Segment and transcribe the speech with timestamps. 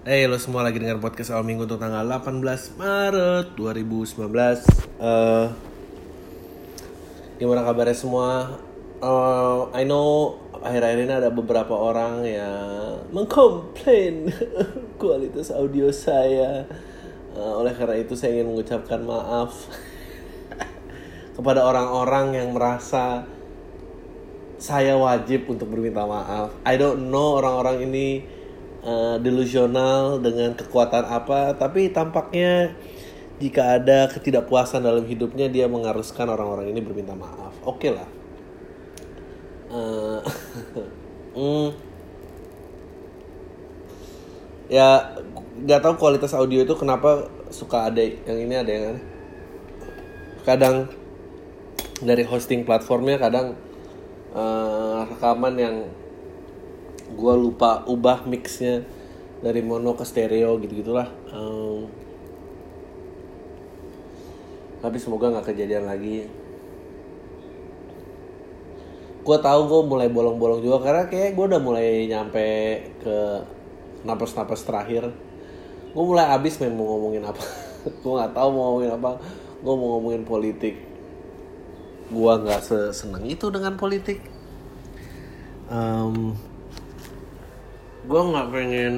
[0.00, 2.40] Hey lo semua lagi dengar podcast awal minggu untuk tanggal 18
[2.80, 4.16] Maret 2019
[4.96, 5.46] Eh,
[7.36, 8.56] Gimana kabarnya semua?
[9.00, 12.64] Eh, I know akhir-akhir ini ada beberapa orang yang
[13.12, 14.32] mengkomplain
[15.00, 16.64] kualitas audio saya
[17.36, 19.68] Eh, Oleh karena itu saya ingin mengucapkan maaf
[21.36, 23.24] Kepada orang-orang yang merasa
[24.60, 26.52] saya wajib untuk berminta maaf.
[26.68, 28.20] I don't know orang-orang ini
[28.84, 32.76] uh, delusional dengan kekuatan apa, tapi tampaknya
[33.40, 37.56] jika ada ketidakpuasan dalam hidupnya dia mengharuskan orang-orang ini berminta maaf.
[37.64, 38.08] Oke lah.
[39.70, 40.20] Uh,
[41.38, 41.68] hmm.
[44.70, 45.18] Ya
[45.60, 49.04] nggak tahu kualitas audio itu kenapa suka ada yang ini ada yang aneh.
[50.46, 50.76] Kadang
[52.00, 53.56] dari hosting platformnya kadang
[54.32, 55.76] eh, rekaman yang
[57.20, 58.80] gua lupa ubah mixnya
[59.44, 61.08] dari mono ke stereo gitu gitulah
[64.80, 66.24] tapi semoga nggak kejadian lagi.
[69.20, 72.46] Gua tahu gue mulai bolong-bolong juga karena kayak gue udah mulai nyampe
[73.04, 73.16] ke
[74.08, 75.12] napas-napas terakhir.
[75.92, 77.44] Gue mulai abis main mau ngomongin apa.
[78.02, 79.20] Gue nggak tahu mau ngomongin apa.
[79.60, 80.80] Gue mau ngomongin politik.
[82.08, 84.24] Gua nggak seneng itu dengan politik.
[85.68, 86.32] Um,
[88.08, 88.94] gua nggak pengen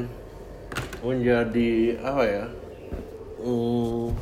[1.02, 2.44] menjadi apa ya
[3.42, 4.14] hmm,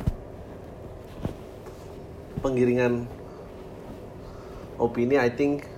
[2.41, 3.05] penggiringan
[4.81, 5.69] opini I think.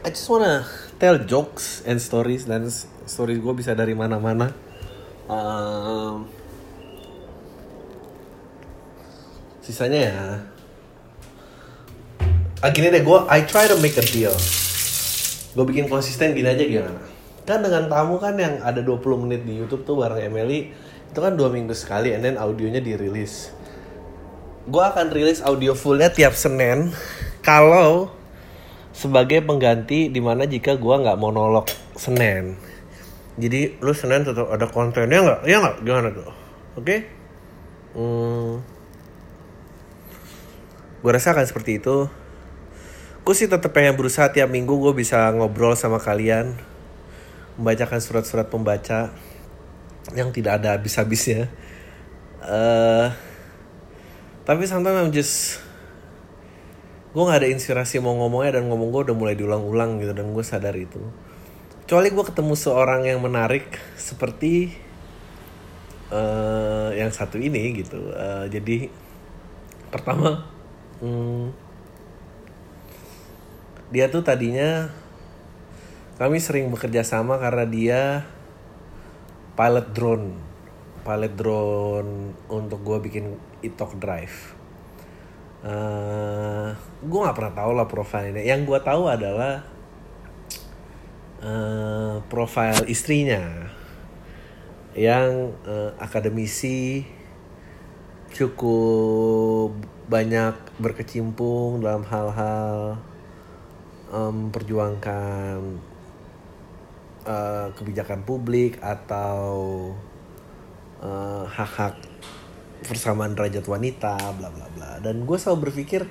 [0.00, 0.64] I just wanna
[0.96, 2.72] tell jokes and stories dan
[3.04, 4.56] stories gue bisa dari mana-mana.
[5.28, 6.24] Um,
[9.60, 10.24] sisanya ya
[12.72, 14.32] gini deh gue I try to make a deal.
[15.52, 17.17] Gue bikin konsisten gini aja gimana
[17.48, 20.68] kan dengan tamu kan yang ada 20 menit di YouTube tuh bareng Emily
[21.08, 23.48] itu kan dua minggu sekali and then audionya dirilis.
[24.68, 26.92] Gue akan rilis audio fullnya tiap Senin
[27.40, 28.12] kalau
[28.92, 31.64] sebagai pengganti di mana jika gue nggak monolog
[31.96, 32.60] Senin.
[33.40, 35.40] Jadi lu Senin tetap ada kontennya nggak?
[35.48, 35.76] Ya nggak?
[35.80, 36.28] Gimana tuh?
[36.76, 36.84] Oke?
[36.84, 37.00] Okay?
[37.96, 38.60] hmm,
[41.00, 42.12] gue rasa akan seperti itu.
[43.24, 46.60] Gue sih tetap pengen berusaha tiap minggu gue bisa ngobrol sama kalian
[47.58, 49.10] membacakan surat-surat pembaca
[50.14, 51.50] yang tidak ada habis-habisnya.
[52.38, 53.10] Uh,
[54.46, 55.60] tapi sometimes I'm just
[57.12, 60.44] gue nggak ada inspirasi mau ngomongnya dan ngomong gue udah mulai diulang-ulang gitu dan gue
[60.46, 61.02] sadar itu.
[61.84, 64.72] Kecuali gue ketemu seorang yang menarik seperti
[66.14, 68.12] uh, yang satu ini gitu.
[68.14, 68.88] Uh, jadi
[69.88, 70.46] pertama
[71.00, 71.52] hmm,
[73.88, 74.92] dia tuh tadinya
[76.18, 78.02] kami sering bekerja sama karena dia
[79.54, 80.34] pilot drone.
[81.06, 83.24] Pilot drone untuk gue bikin
[83.62, 84.58] iTalk Drive.
[85.58, 89.62] Uh, gue nggak pernah tahu lah profilnya yang gue tahu adalah
[91.42, 93.70] uh, profil istrinya.
[94.98, 97.06] Yang uh, akademisi
[98.34, 99.78] cukup
[100.10, 102.98] banyak berkecimpung dalam hal-hal
[104.08, 105.87] memperjuangkan
[107.28, 109.92] uh, kebijakan publik atau
[111.04, 112.00] uh, hak-hak
[112.88, 114.90] persamaan derajat wanita, bla bla bla.
[115.04, 116.08] Dan gue selalu berpikir,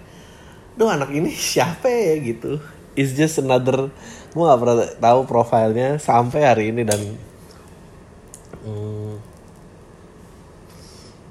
[0.78, 2.62] duh anak ini siapa ya gitu.
[2.98, 3.94] It's just another,
[4.34, 6.98] gue gak pernah tahu profilnya sampai hari ini dan
[8.66, 9.14] hmm,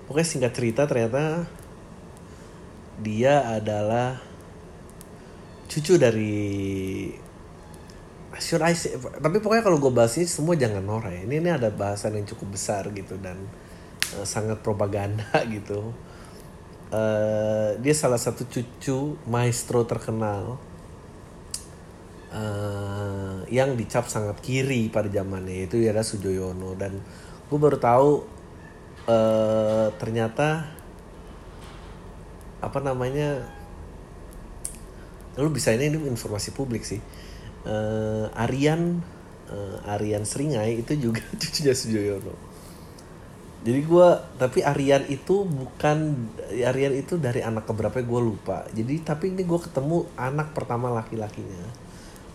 [0.07, 1.43] pokoknya singkat cerita ternyata
[3.03, 4.23] dia adalah
[5.67, 6.47] cucu dari
[8.41, 11.23] should I say, tapi pokoknya kalau gue bahas ini semua jangan norak ya.
[11.25, 13.37] Ini ini ada bahasan yang cukup besar gitu dan
[14.17, 15.93] uh, sangat propaganda gitu.
[16.87, 20.63] Uh, dia salah satu cucu maestro terkenal
[22.31, 27.03] uh, yang dicap sangat kiri pada zamannya itu adalah Sujoyono dan
[27.47, 28.11] gue baru tahu
[29.11, 30.71] uh, ternyata
[32.63, 33.47] apa namanya
[35.37, 36.99] lu bisa ini, ini informasi publik sih
[37.67, 39.03] uh, Aryan
[39.51, 42.57] uh, Aryan Seringai itu juga cucunya Sujoyono
[43.67, 44.09] jadi gue
[44.39, 48.63] tapi Aryan itu bukan Aryan itu dari anak keberapa gue lupa.
[48.71, 51.67] Jadi tapi ini gue ketemu anak pertama laki-lakinya.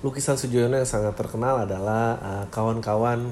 [0.04, 3.31] Lukisan Sujoyono yang sangat terkenal adalah uh, kawan-kawan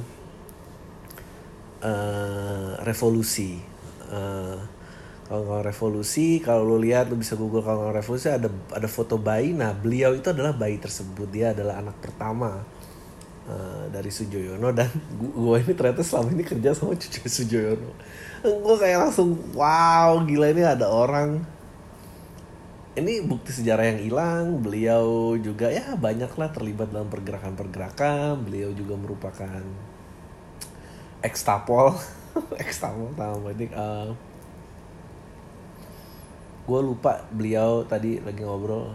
[1.84, 3.60] uh, revolusi
[5.30, 9.54] kawan-kawan revolusi kalau lu lihat lu bisa google kawan-kawan revolusi ada ada foto bayi.
[9.54, 11.30] Nah beliau itu adalah bayi tersebut.
[11.30, 12.66] Dia adalah anak pertama
[13.46, 14.90] uh, dari Sujoyono dan
[15.22, 17.94] gue ini ternyata selama ini kerja sama cucu Sujoyono
[18.40, 21.44] gue kayak langsung wow gila ini ada orang.
[22.98, 24.46] Ini bukti sejarah yang hilang.
[24.60, 28.44] Beliau juga ya banyaklah terlibat dalam pergerakan-pergerakan.
[28.44, 29.62] Beliau juga merupakan
[31.20, 31.96] ekstapol
[32.64, 34.12] ekstapol tahu ini uh,
[36.70, 38.94] gue lupa beliau tadi lagi ngobrol.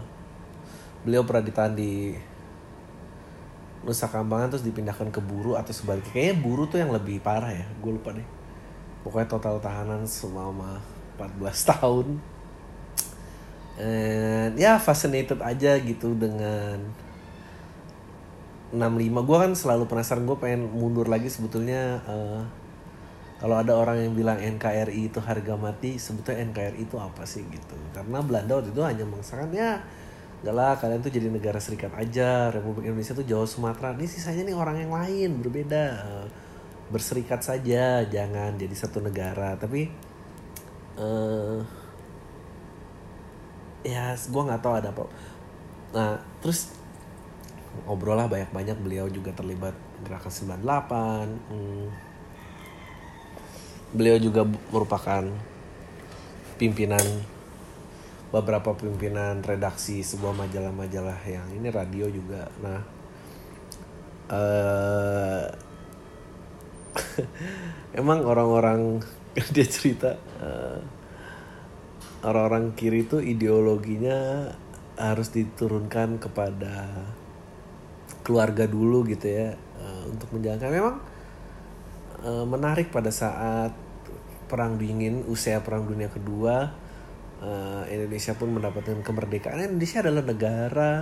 [1.03, 2.15] Beliau pernah ditahan di
[3.83, 6.15] Nusa Kambangan terus dipindahkan ke Buru atau sebaliknya.
[6.15, 8.23] Kayaknya Buru tuh yang lebih parah ya gue lupa deh.
[9.03, 10.79] Pokoknya total tahanan selama
[11.19, 11.43] 14
[11.75, 12.07] tahun.
[13.75, 16.79] And ya fascinated aja gitu dengan
[18.71, 22.43] 65 gue kan selalu penasaran gue pengen mundur lagi sebetulnya uh,
[23.35, 27.75] kalau ada orang yang bilang NKRI itu harga mati sebetulnya NKRI itu apa sih gitu.
[27.91, 29.83] Karena Belanda waktu itu hanya mengatakan ya
[30.39, 32.47] enggak lah kalian tuh jadi negara serikat aja.
[32.55, 33.91] Republik Indonesia tuh Jawa Sumatera.
[33.91, 35.83] Ini sisanya nih orang yang lain berbeda.
[36.95, 39.59] Berserikat saja jangan jadi satu negara.
[39.59, 39.91] Tapi
[40.95, 41.59] uh,
[43.83, 45.03] ya gue nggak tahu ada apa.
[45.91, 46.71] Nah terus
[47.83, 49.75] ngobrol lah banyak-banyak beliau juga terlibat
[50.07, 50.31] gerakan
[50.63, 52.04] 98 hmm,
[53.95, 55.23] beliau juga merupakan
[56.59, 57.01] pimpinan
[58.35, 62.51] beberapa pimpinan redaksi sebuah majalah-majalah yang ini radio juga.
[62.59, 62.83] Nah,
[64.27, 65.47] uh,
[67.99, 68.99] emang orang-orang
[69.55, 70.79] dia cerita uh,
[72.27, 74.51] orang-orang kiri itu ideologinya
[74.99, 77.07] harus diturunkan kepada
[78.25, 80.71] keluarga dulu gitu ya uh, untuk menjalankan.
[80.75, 80.95] Memang
[82.25, 83.84] uh, menarik pada saat
[84.45, 86.73] perang dingin usia perang dunia kedua
[87.41, 89.61] uh, Indonesia pun mendapatkan kemerdekaan.
[89.61, 90.93] Indonesia adalah negara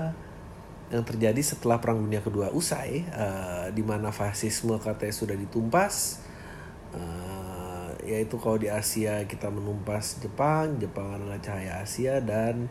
[0.93, 6.21] yang terjadi setelah perang dunia kedua usai uh, di mana fasisme katanya sudah ditumpas.
[6.93, 12.67] Uh, yaitu kalau di Asia kita menumpas Jepang Jepang adalah cahaya Asia dan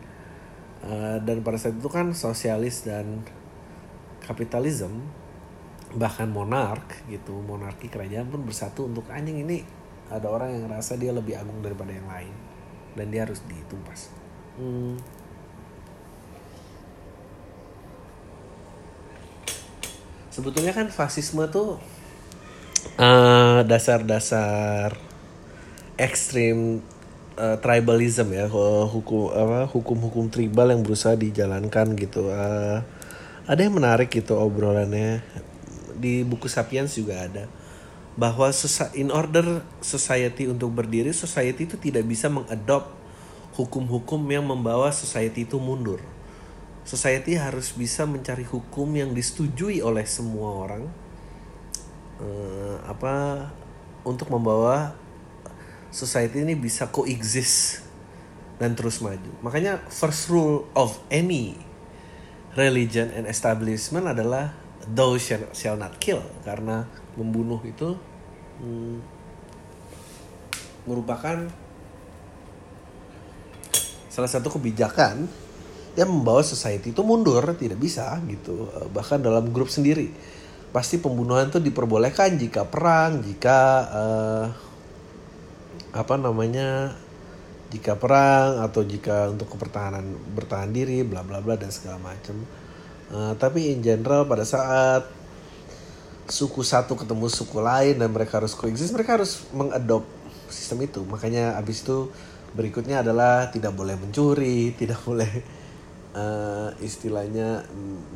[0.84, 3.24] uh, dan pada saat itu kan sosialis dan
[4.22, 5.02] kapitalisme
[5.92, 9.81] bahkan monark gitu monarki kerajaan pun bersatu untuk anjing ini
[10.12, 12.34] ada orang yang ngerasa dia lebih agung daripada yang lain.
[12.92, 14.12] Dan dia harus ditumpas.
[14.60, 15.00] Hmm.
[20.32, 21.76] sebetulnya kan fasisme tuh
[22.96, 24.96] uh, dasar-dasar
[26.00, 26.80] ekstrim
[27.36, 28.48] uh, tribalism ya.
[28.88, 32.32] Hukum apa hukum-hukum tribal yang berusaha dijalankan gitu.
[32.32, 32.80] Uh,
[33.44, 35.20] ada yang menarik gitu obrolannya.
[36.00, 37.44] Di buku sapiens juga ada
[38.12, 38.52] bahwa
[38.92, 42.92] in order society untuk berdiri society itu tidak bisa mengadop
[43.56, 46.00] hukum-hukum yang membawa society itu mundur.
[46.82, 50.84] Society harus bisa mencari hukum yang disetujui oleh semua orang
[52.18, 53.48] uh, apa
[54.02, 54.98] untuk membawa
[55.94, 57.86] society ini bisa coexist
[58.58, 59.30] dan terus maju.
[59.40, 61.54] Makanya first rule of any
[62.58, 64.52] religion and establishment adalah
[64.88, 66.22] thou shall, shall not kill.
[66.42, 67.94] Karena membunuh itu
[68.62, 68.96] hmm,
[70.86, 71.46] merupakan
[74.12, 75.24] salah satu kebijakan
[75.92, 78.68] yang membawa society itu mundur tidak bisa gitu.
[78.92, 80.08] Bahkan dalam grup sendiri.
[80.72, 83.58] Pasti pembunuhan itu diperbolehkan jika perang jika
[83.92, 84.46] uh,
[85.92, 86.96] apa namanya
[87.68, 92.40] jika perang atau jika untuk kepertahanan bertahan diri bla bla bla dan segala macam
[93.12, 95.06] uh, tapi in general pada saat
[96.26, 100.08] suku satu ketemu suku lain dan mereka harus coexist mereka harus mengadop
[100.48, 101.04] sistem itu.
[101.04, 102.08] Makanya abis itu
[102.52, 105.30] berikutnya adalah tidak boleh mencuri tidak boleh
[106.16, 107.64] uh, istilahnya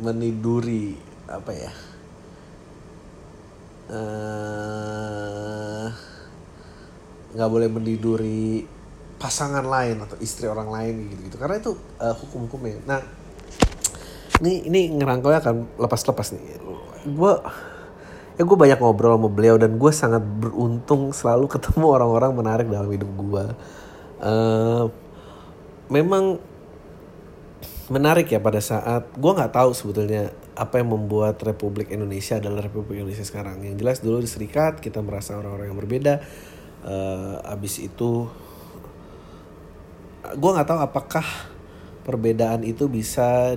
[0.01, 1.73] meniduri apa ya
[3.91, 5.89] eh,
[7.35, 8.63] nggak boleh meniduri
[9.19, 12.85] pasangan lain atau istri orang lain gitu gitu karena itu uh, hukum-hukumnya.
[12.85, 13.01] Nah
[14.43, 16.61] ini ini ngerangkaunya akan lepas-lepas nih.
[17.09, 17.33] Gue
[18.37, 22.93] ya gue banyak ngobrol sama beliau dan gue sangat beruntung selalu ketemu orang-orang menarik dalam
[22.93, 23.45] hidup gue
[24.21, 24.85] uh,
[25.89, 26.41] memang
[27.87, 32.99] menarik ya pada saat gue nggak tahu sebetulnya apa yang membuat Republik Indonesia adalah Republik
[32.99, 33.63] Indonesia sekarang.
[33.63, 36.19] Yang jelas dulu di Serikat kita merasa orang-orang yang berbeda.
[36.87, 38.27] Uh, abis itu
[40.27, 41.27] gue nggak tahu apakah
[42.03, 43.55] perbedaan itu bisa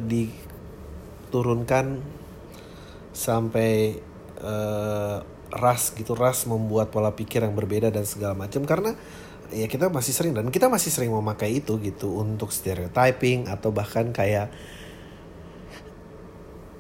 [1.30, 2.02] diturunkan
[3.14, 4.02] sampai
[4.42, 5.22] uh,
[5.54, 8.66] ras gitu ras membuat pola pikir yang berbeda dan segala macam.
[8.66, 8.98] Karena
[9.54, 14.10] ya kita masih sering dan kita masih sering memakai itu gitu untuk stereotyping atau bahkan
[14.10, 14.50] kayak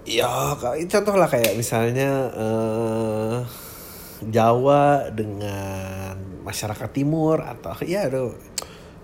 [0.09, 0.57] ya
[0.89, 3.37] contoh lah kayak misalnya uh,
[4.19, 8.33] Jawa dengan masyarakat timur atau ya aduh.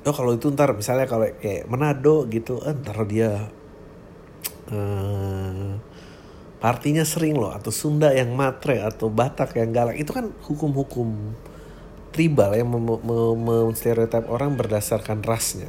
[0.05, 3.49] Oh kalau itu ntar misalnya kalau kayak Manado gitu eh, ntar dia
[4.71, 5.77] uh,
[6.61, 11.35] partinya sering loh atau Sunda yang matre atau Batak yang galak itu kan hukum-hukum
[12.15, 12.71] tribal yang
[13.43, 15.67] menstereotip orang berdasarkan rasnya.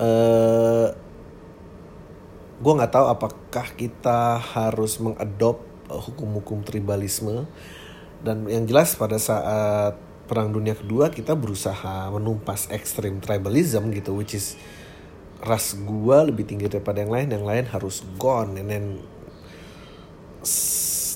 [0.00, 0.94] Uh,
[2.60, 7.44] gue nggak tahu apakah kita harus mengadop uh, hukum-hukum tribalisme
[8.20, 9.96] dan yang jelas pada saat
[10.28, 14.54] perang dunia kedua kita berusaha menumpas ekstrim tribalism gitu which is
[15.40, 18.60] ras gua lebih tinggi daripada yang lain yang lain harus gone.
[18.60, 18.84] And then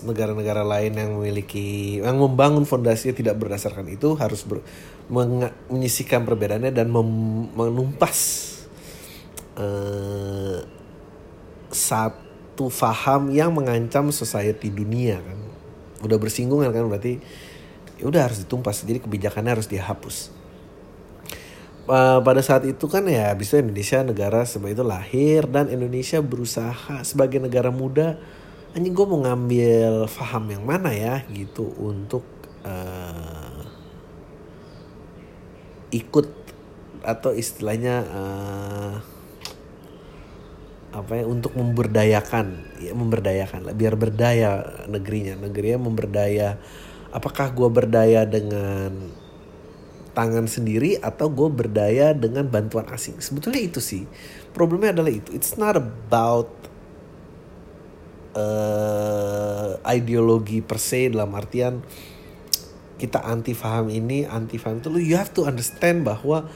[0.04, 4.61] negara-negara lain yang memiliki yang membangun fondasinya tidak berdasarkan itu harus ber,
[5.73, 7.09] menyisikan perbedaannya dan mem,
[7.57, 8.19] menumpas
[9.57, 10.61] uh,
[11.73, 15.38] satu faham yang mengancam society dunia kan.
[16.04, 17.16] Udah bersinggungan kan berarti
[17.97, 18.85] ya udah harus ditumpas.
[18.85, 20.43] Jadi kebijakannya harus dihapus
[21.88, 27.05] uh, pada saat itu kan ya bisa Indonesia negara sebagai itu lahir dan Indonesia berusaha
[27.05, 28.17] sebagai negara muda.
[28.75, 32.26] Anjing gue mau ngambil faham yang mana ya gitu untuk
[32.67, 33.62] uh,
[35.95, 36.26] ikut
[37.05, 38.95] atau istilahnya uh,
[40.95, 42.47] apa ya untuk memberdayakan
[42.79, 44.50] ya memberdayakan lah biar berdaya
[44.91, 46.59] negerinya negerinya memberdaya.
[47.14, 49.23] Apakah gue berdaya dengan
[50.14, 53.18] tangan sendiri atau gue berdaya dengan bantuan asing.
[53.18, 54.06] Sebetulnya itu sih.
[54.54, 55.35] Problemnya adalah itu.
[55.35, 56.49] It's not about
[58.38, 61.83] uh, ideologi per se dalam artian
[62.94, 66.47] kita anti faham ini anti faham itu you have to understand bahwa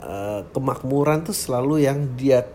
[0.00, 2.48] uh, kemakmuran tuh selalu yang dia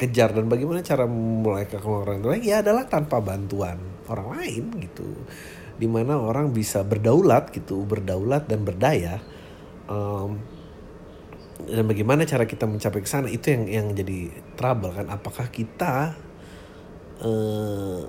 [0.00, 0.32] kejar.
[0.32, 3.76] Dan bagaimana cara mulai ke orang lain ya adalah tanpa bantuan
[4.08, 5.06] orang lain gitu
[5.80, 9.24] di mana orang bisa berdaulat gitu berdaulat dan berdaya
[9.88, 10.36] um,
[11.64, 14.28] dan bagaimana cara kita mencapai ke sana itu yang yang jadi
[14.60, 16.12] trouble kan apakah kita
[17.24, 18.04] uh,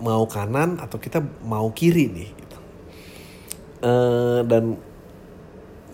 [0.00, 2.58] mau kanan atau kita mau kiri nih gitu.
[3.84, 4.76] uh, dan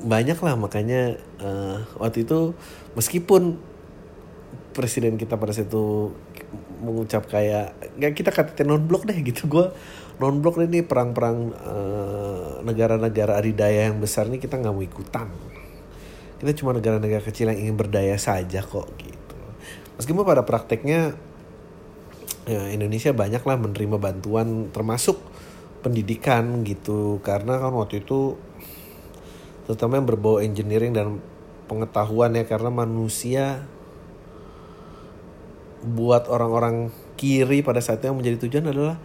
[0.02, 2.55] banyak lah makanya uh, waktu itu
[2.99, 3.62] meskipun
[4.75, 6.11] presiden kita pada saat itu
[6.83, 9.67] mengucap kayak nggak kita kata non blok deh gitu gue
[10.23, 15.26] non blok ini perang-perang uh, negara-negara adidaya yang besar ini kita nggak mau ikutan.
[16.38, 19.37] Kita cuma negara-negara kecil yang ingin berdaya saja kok gitu.
[19.99, 21.19] Meskipun pada prakteknya
[22.47, 25.19] ya, Indonesia banyak lah menerima bantuan termasuk
[25.83, 27.19] pendidikan gitu.
[27.26, 28.38] Karena kan waktu itu
[29.67, 31.19] terutama yang berbau engineering dan
[31.67, 33.67] pengetahuan ya karena manusia
[35.83, 38.97] buat orang-orang kiri pada saat itu yang menjadi tujuan adalah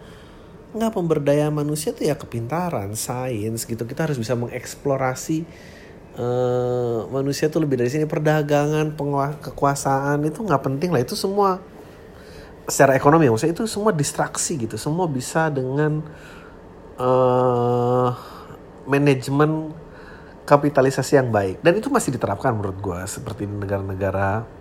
[0.68, 3.82] nggak pemberdayaan manusia tuh ya kepintaran, sains gitu.
[3.88, 5.48] Kita harus bisa mengeksplorasi
[6.20, 8.92] uh, manusia tuh lebih dari sini perdagangan,
[9.40, 11.60] kekuasaan itu nggak penting lah itu semua
[12.68, 14.76] secara ekonomi maksudnya itu semua distraksi gitu.
[14.76, 16.04] Semua bisa dengan
[17.00, 18.12] uh,
[18.84, 19.72] manajemen
[20.48, 24.57] kapitalisasi yang baik dan itu masih diterapkan menurut gue seperti negara-negara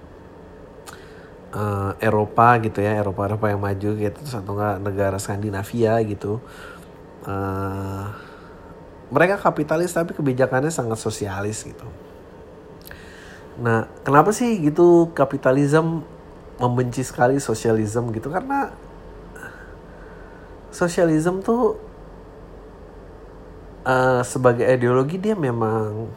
[1.57, 6.37] uh, Eropa gitu ya Eropa Eropa yang maju gitu atau enggak negara Skandinavia gitu.
[7.25, 8.05] Uh,
[9.09, 11.87] mereka kapitalis tapi kebijakannya sangat sosialis gitu.
[13.57, 16.05] Nah kenapa sih gitu kapitalisme
[16.61, 18.29] membenci sekali sosialisme gitu?
[18.29, 18.69] Karena
[20.69, 21.79] sosialisme tuh
[23.87, 26.11] uh, sebagai ideologi dia memang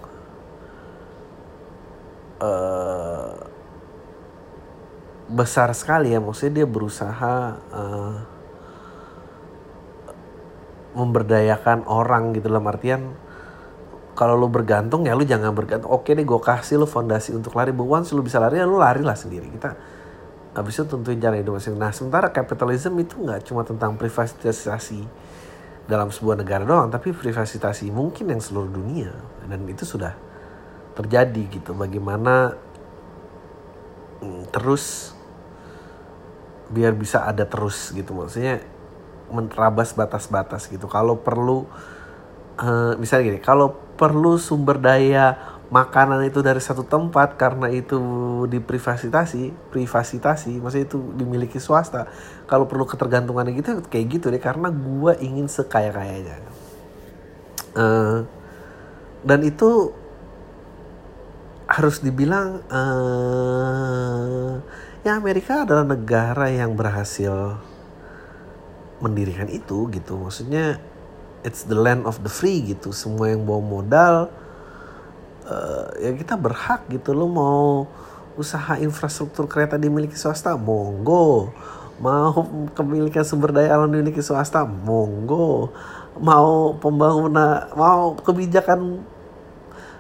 [5.31, 6.19] besar sekali ya.
[6.19, 7.35] Maksudnya dia berusaha
[7.71, 8.17] uh,
[10.95, 12.51] memberdayakan orang gitu.
[12.51, 13.03] Dalam artian
[14.19, 15.89] kalau lu bergantung ya lu jangan bergantung.
[15.89, 17.71] Oke deh gue kasih lu fondasi untuk lari.
[17.71, 19.49] But once lu bisa lari ya lu lari lah sendiri.
[19.49, 19.71] Kita
[20.51, 25.07] habis itu tentuin jalan hidup masing nah sementara kapitalisme itu nggak cuma tentang privatisasi
[25.87, 29.15] dalam sebuah negara doang tapi privatisasi mungkin yang seluruh dunia.
[29.47, 30.13] Dan itu sudah
[30.99, 31.71] terjadi gitu.
[31.73, 32.59] Bagaimana
[34.21, 35.15] hmm, terus
[36.71, 38.15] biar bisa ada terus gitu.
[38.17, 38.65] Maksudnya
[39.31, 40.87] menerabas batas-batas gitu.
[40.87, 41.67] Kalau perlu
[42.59, 47.95] uh, misalnya gini kalau perlu sumber daya makanan itu dari satu tempat karena itu
[48.51, 52.11] diprivatisasi privatisasi maksudnya itu dimiliki swasta.
[52.51, 56.43] Kalau perlu ketergantungan gitu kayak gitu deh karena gue ingin sekaya kayanya
[57.77, 58.19] uh, eh,
[59.23, 59.93] dan itu
[61.71, 64.59] harus dibilang uh,
[65.01, 67.57] ya Amerika adalah negara yang berhasil
[69.01, 70.21] mendirikan itu gitu.
[70.21, 70.77] Maksudnya
[71.41, 72.93] it's the land of the free gitu.
[72.93, 74.15] Semua yang bawa modal
[75.49, 77.17] uh, ya kita berhak gitu.
[77.17, 77.89] Lo mau
[78.37, 80.53] usaha infrastruktur kereta dimiliki swasta?
[80.61, 81.49] Monggo.
[82.01, 82.33] Mau
[82.73, 84.69] kepemilikan sumber daya alam dimiliki swasta?
[84.69, 85.73] Monggo.
[86.21, 89.01] Mau pembangunan mau kebijakan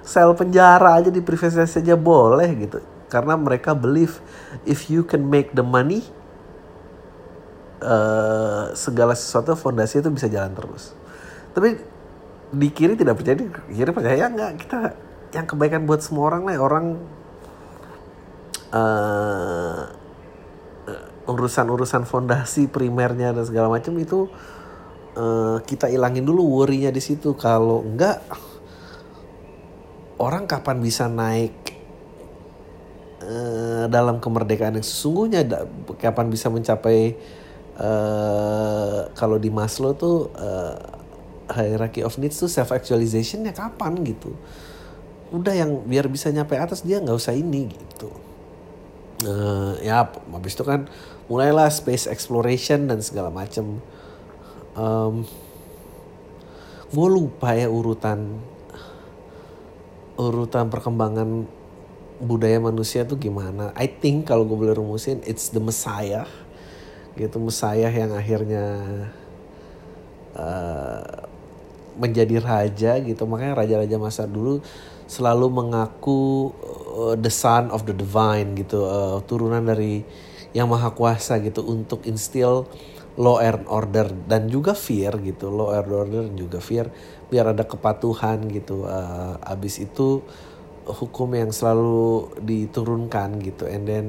[0.04, 4.22] sel penjara aja di privatisasi saja boleh gitu karena mereka believe
[4.62, 6.06] if you can make the money
[7.82, 10.94] uh, segala sesuatu fondasi itu bisa jalan terus.
[11.50, 11.82] Tapi
[12.50, 14.78] di kiri tidak percaya di kiri percaya nggak kita
[15.34, 16.56] yang kebaikan buat semua orang lah.
[16.62, 16.86] Orang
[18.70, 19.82] uh,
[21.30, 24.26] urusan-urusan fondasi primernya dan segala macam itu
[25.14, 27.34] uh, kita ilangin dulu worrynya di situ.
[27.34, 28.22] Kalau enggak
[30.20, 31.79] orang kapan bisa naik
[33.30, 35.46] uh, dalam kemerdekaan yang sesungguhnya
[36.02, 37.14] kapan bisa mencapai
[37.78, 40.76] uh, kalau di Maslow tuh uh,
[41.50, 44.34] hierarchy of needs tuh self actualizationnya kapan gitu.
[45.30, 48.10] Udah yang biar bisa nyampe atas dia nggak usah ini gitu.
[49.20, 50.88] Uh, ya habis itu kan
[51.28, 53.78] mulailah space exploration dan segala macem.
[54.74, 55.26] Um,
[56.90, 58.42] gue lupa ya urutan
[60.18, 61.46] urutan perkembangan
[62.20, 63.72] budaya manusia tuh gimana?
[63.74, 66.28] I think kalau gue boleh rumusin it's the messiah.
[67.16, 68.66] Gitu messiah yang akhirnya
[70.36, 71.26] uh,
[71.96, 73.24] menjadi raja gitu.
[73.24, 74.60] Makanya raja-raja masa dulu
[75.10, 76.54] selalu mengaku
[76.94, 80.06] uh, the son of the divine gitu uh, turunan dari
[80.54, 82.66] yang maha kuasa gitu untuk instill
[83.18, 85.50] law and order dan juga fear gitu.
[85.50, 86.92] Law and order dan juga fear
[87.26, 88.86] biar ada kepatuhan gitu.
[88.86, 90.22] Uh, abis itu
[90.96, 93.64] hukum yang selalu diturunkan gitu.
[93.66, 94.06] And then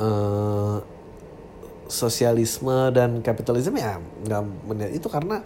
[0.00, 0.80] uh,
[1.86, 5.42] sosialisme dan kapitalisme ya nggak melihat itu karena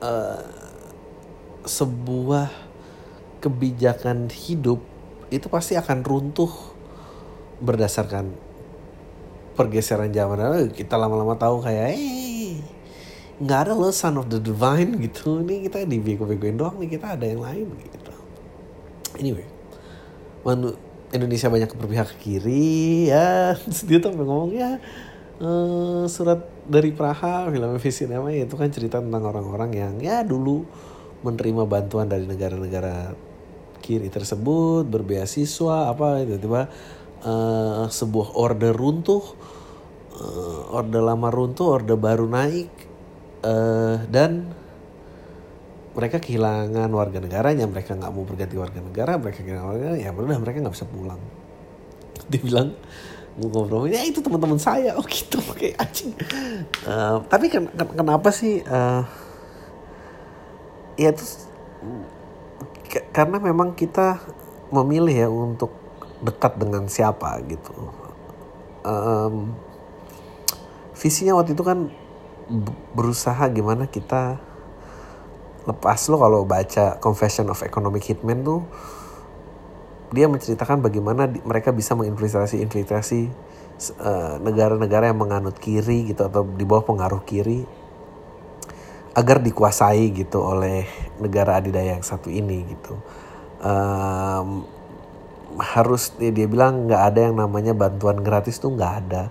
[0.00, 0.40] uh,
[1.68, 2.48] sebuah
[3.38, 4.80] kebijakan hidup
[5.28, 6.50] itu pasti akan runtuh
[7.60, 8.32] berdasarkan
[9.54, 10.72] pergeseran zaman.
[10.72, 12.62] Kita lama-lama tahu kayak eh
[13.38, 15.44] nggak ada lo son of the divine gitu.
[15.44, 18.07] Ini kita dibego-begoin doang nih kita ada yang lain gitu
[19.18, 19.46] anyway
[20.46, 20.74] manu
[21.08, 23.56] Indonesia banyak berpihak ke kiri ya.
[23.88, 24.76] Dia tuh ngomong ya
[25.40, 30.66] uh, surat dari Praha film visi namanya itu kan cerita tentang orang-orang yang ya dulu
[31.24, 33.16] menerima bantuan dari negara-negara
[33.82, 36.68] kiri tersebut berbeasiswa apa tiba-tiba
[37.24, 39.24] uh, sebuah order runtuh
[40.18, 42.70] uh, orde lama runtuh orde baru naik
[43.42, 44.52] uh, dan
[45.98, 50.14] mereka kehilangan warga negaranya mereka nggak mau berganti warga negara mereka kehilangan warga negara ya
[50.14, 51.18] udah mereka nggak bisa pulang.
[52.30, 52.68] Dia bilang
[53.34, 54.94] gue ngobrol ya itu teman-teman saya.
[54.94, 55.42] Oh gitu.
[55.50, 56.14] Oke anjing.
[56.86, 59.02] Uh, tapi ken ken kenapa sih uh,
[60.94, 61.26] ya itu
[63.10, 64.22] karena memang kita
[64.70, 65.74] memilih ya untuk
[66.22, 67.74] dekat dengan siapa gitu.
[68.86, 69.50] Um,
[70.94, 71.90] visinya waktu itu kan
[72.94, 74.47] berusaha gimana kita
[75.68, 78.64] lepas lo kalau baca Confession of Economic Hitman tuh
[80.08, 83.28] dia menceritakan bagaimana di, mereka bisa menginfiltrasi-infiltrasi
[84.00, 87.68] uh, negara-negara yang menganut kiri gitu atau di bawah pengaruh kiri
[89.12, 90.88] agar dikuasai gitu oleh
[91.20, 92.96] negara adidaya yang satu ini gitu.
[93.60, 94.64] Um,
[95.58, 99.22] harus dia, dia bilang nggak ada yang namanya bantuan gratis tuh nggak ada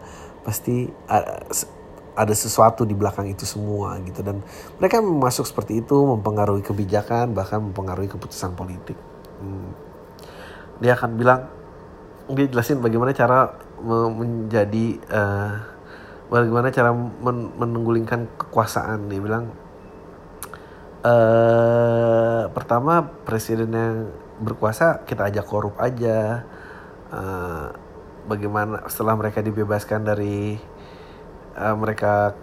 [0.44, 0.92] pasti
[2.18, 4.26] ada sesuatu di belakang itu semua gitu.
[4.26, 4.42] Dan
[4.82, 8.98] mereka masuk seperti itu mempengaruhi kebijakan bahkan mempengaruhi keputusan politik.
[9.38, 9.70] Hmm.
[10.82, 11.42] Dia akan bilang
[12.34, 13.54] dia jelasin bagaimana cara
[13.86, 15.54] menjadi uh,
[16.28, 19.08] bagaimana cara men menunggulingkan kekuasaan.
[19.08, 19.54] Dia bilang
[21.06, 24.10] uh, pertama presiden yang
[24.42, 26.44] berkuasa kita ajak korup aja.
[27.08, 27.72] Uh,
[28.28, 30.60] bagaimana setelah mereka dibebaskan dari
[31.58, 32.38] uh, mereka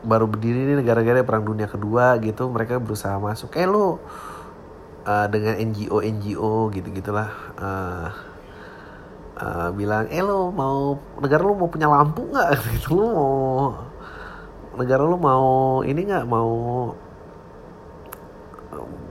[0.00, 3.56] baru berdiri ini negara-negara perang dunia kedua gitu mereka berusaha masuk.
[3.56, 4.00] Eh lo
[5.04, 7.28] uh, dengan NGO NGO gitu gitulah
[7.60, 8.08] uh,
[9.40, 12.48] uh, bilang eh lo mau negara lo mau punya lampu nggak?
[12.76, 13.32] Gitu lo mau
[14.76, 15.48] negara lo mau
[15.84, 16.24] ini nggak?
[16.28, 16.52] Mau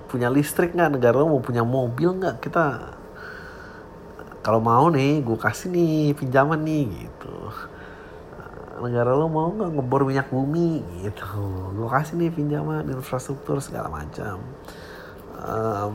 [0.09, 0.97] punya listrik nggak?
[0.97, 2.41] Negara lo mau punya mobil nggak?
[2.41, 2.65] Kita
[4.39, 7.35] kalau mau nih gue kasih nih pinjaman nih gitu
[8.85, 10.83] negara lo mau nggak ngebor minyak bumi?
[11.03, 11.25] Gitu.
[11.75, 14.39] Gue kasih nih pinjaman infrastruktur segala macam.
[15.39, 15.93] Um,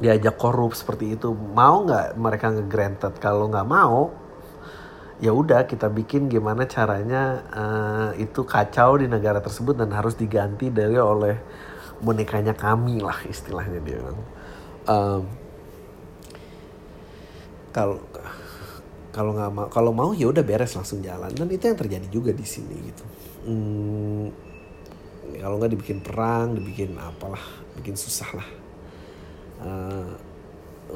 [0.00, 1.32] diajak korup seperti itu.
[1.32, 3.16] Mau nggak mereka nge-granted?
[3.16, 4.26] Kalau nggak mau
[5.16, 10.68] ya udah kita bikin gimana caranya uh, itu kacau di negara tersebut dan harus diganti
[10.68, 11.40] dari oleh
[12.04, 14.18] bonekanya kami lah istilahnya dia bilang.
[14.86, 15.22] Um,
[17.72, 18.00] kalau
[19.16, 21.32] kalau nggak mau kalau mau ya udah beres langsung jalan.
[21.32, 23.04] Dan itu yang terjadi juga di sini gitu.
[23.48, 24.28] Hmm,
[25.40, 27.40] kalau nggak dibikin perang dibikin apalah
[27.80, 28.48] bikin susah lah.
[29.56, 30.12] Uh,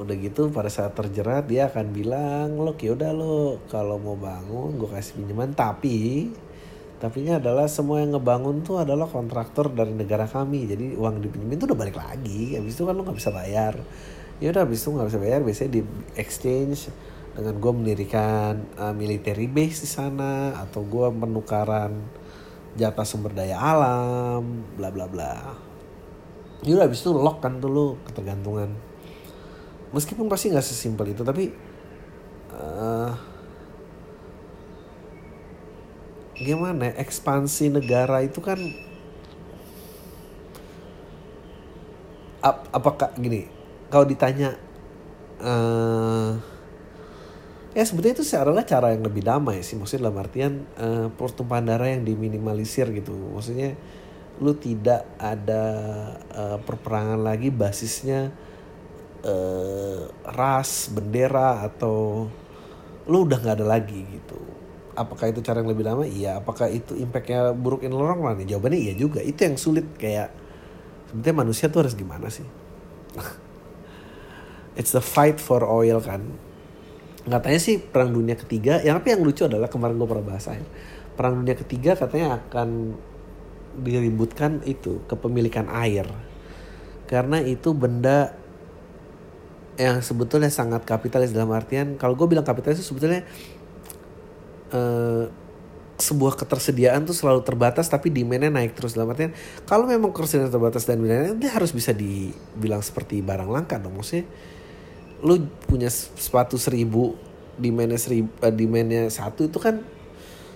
[0.05, 4.77] udah gitu pada saat terjerat dia akan bilang lo ya udah lo kalau mau bangun
[4.77, 5.57] gue kasih pinjaman.
[5.57, 6.29] Tapi
[7.01, 10.69] tapinya adalah semua yang ngebangun tuh adalah kontraktor dari negara kami.
[10.69, 12.53] Jadi uang dipinjemin tuh udah balik lagi.
[12.53, 13.81] Habis itu kan lo nggak bisa bayar.
[14.45, 15.83] Ya udah habis itu nggak bisa bayar biasanya di
[16.21, 16.93] exchange
[17.41, 21.97] dengan gue mendirikan uh, military base di sana atau gue penukaran
[22.77, 25.57] jatah sumber daya alam bla bla bla.
[26.61, 28.77] Ya udah habis itu lock kan tuh lo ketergantungan.
[29.97, 31.49] Meskipun pasti nggak sesimpel itu tapi
[32.53, 33.17] uh,
[36.37, 38.61] gimana ya, ekspansi negara itu kan
[42.45, 43.49] ap, apakah gini
[43.89, 44.61] kalau ditanya
[45.41, 46.50] uh,
[47.71, 51.91] ya sebetulnya itu adalah cara yang lebih damai sih maksudnya dalam artian uh, pertumpahan darah
[51.91, 53.79] yang diminimalisir gitu maksudnya
[54.41, 55.65] lu tidak ada
[56.33, 58.33] uh, perperangan lagi basisnya
[59.25, 62.27] uh, ras, bendera atau
[63.05, 64.41] lu udah nggak ada lagi gitu.
[64.97, 66.05] Apakah itu cara yang lebih lama?
[66.05, 66.41] Iya.
[66.41, 68.41] Apakah itu impactnya buruk in long run?
[68.41, 69.21] Jawabannya iya juga.
[69.25, 70.33] Itu yang sulit kayak
[71.09, 72.45] sebetulnya manusia tuh harus gimana sih?
[74.79, 76.25] It's the fight for oil kan.
[77.31, 78.83] Katanya sih perang dunia ketiga.
[78.83, 80.59] Yang tapi yang lucu adalah kemarin gue pernah bahas ya.
[81.15, 82.99] Perang dunia ketiga katanya akan
[83.77, 86.07] diributkan itu kepemilikan air
[87.07, 88.35] karena itu benda
[89.79, 93.23] yang sebetulnya sangat kapitalis dalam artian kalau gue bilang kapitalis itu sebetulnya
[94.75, 95.27] uh,
[96.01, 99.35] sebuah ketersediaan tuh selalu terbatas tapi demandnya naik terus dalam artian
[99.67, 104.27] kalau memang ketersediaan terbatas dan demandnya dia harus bisa dibilang seperti barang langka dong maksudnya
[105.21, 107.17] lu punya sepatu seribu
[107.61, 109.85] demandnya seribu uh, demandnya satu itu kan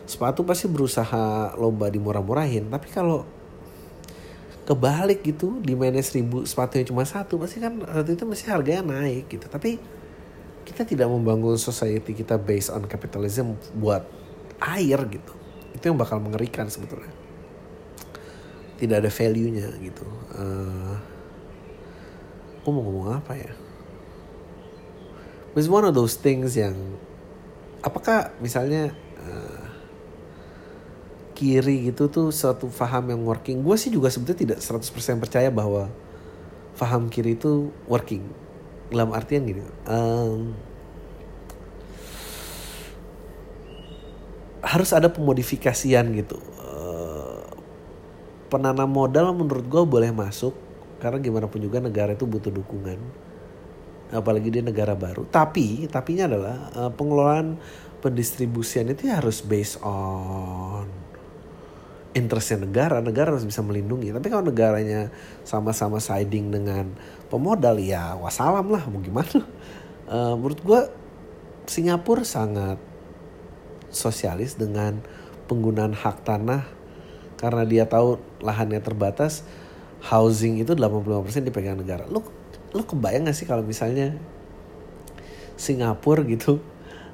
[0.08, 2.68] sepatu pasti berusaha lomba dimurah-murahin.
[2.72, 3.28] Tapi kalau
[4.64, 9.28] kebalik gitu di mana seribu sepatunya cuma satu pasti kan waktu itu masih harganya naik
[9.28, 9.44] gitu.
[9.48, 9.76] Tapi
[10.64, 14.08] kita tidak membangun society kita based on capitalism buat
[14.64, 15.32] air gitu.
[15.76, 17.12] Itu yang bakal mengerikan sebetulnya.
[18.80, 20.04] Tidak ada value nya gitu.
[20.32, 20.96] Uh,
[22.64, 23.63] aku mau ngomong apa ya
[25.54, 26.74] It's one of those things yang
[27.78, 28.90] apakah misalnya
[29.22, 29.62] uh,
[31.38, 33.62] kiri gitu tuh suatu faham yang working.
[33.62, 35.86] Gue sih juga sebetulnya tidak 100% percaya bahwa
[36.74, 38.26] faham kiri itu working.
[38.90, 40.58] Dalam artian gini, um,
[44.58, 46.42] harus ada pemodifikasian gitu.
[46.58, 47.46] Uh,
[48.50, 50.50] penanam modal menurut gue boleh masuk
[50.98, 53.23] karena gimana pun juga negara itu butuh dukungan
[54.12, 57.56] apalagi dia negara baru tapi tapinya adalah uh, pengelolaan
[58.04, 60.84] pendistribusian itu harus based on
[62.14, 64.14] interestnya negara, negara harus bisa melindungi.
[64.14, 65.10] Tapi kalau negaranya
[65.42, 66.94] sama-sama siding dengan
[67.28, 69.42] pemodal, ya wassalam lah, mau gimana.
[70.06, 70.80] Uh, menurut gue
[71.66, 72.78] Singapura sangat
[73.90, 75.02] sosialis dengan
[75.50, 76.68] penggunaan hak tanah
[77.40, 79.42] karena dia tahu lahannya terbatas,
[80.06, 82.06] housing itu 85% dipegang negara.
[82.06, 82.22] Lu
[82.74, 84.18] lu kebayang gak sih kalau misalnya
[85.54, 86.58] Singapura gitu,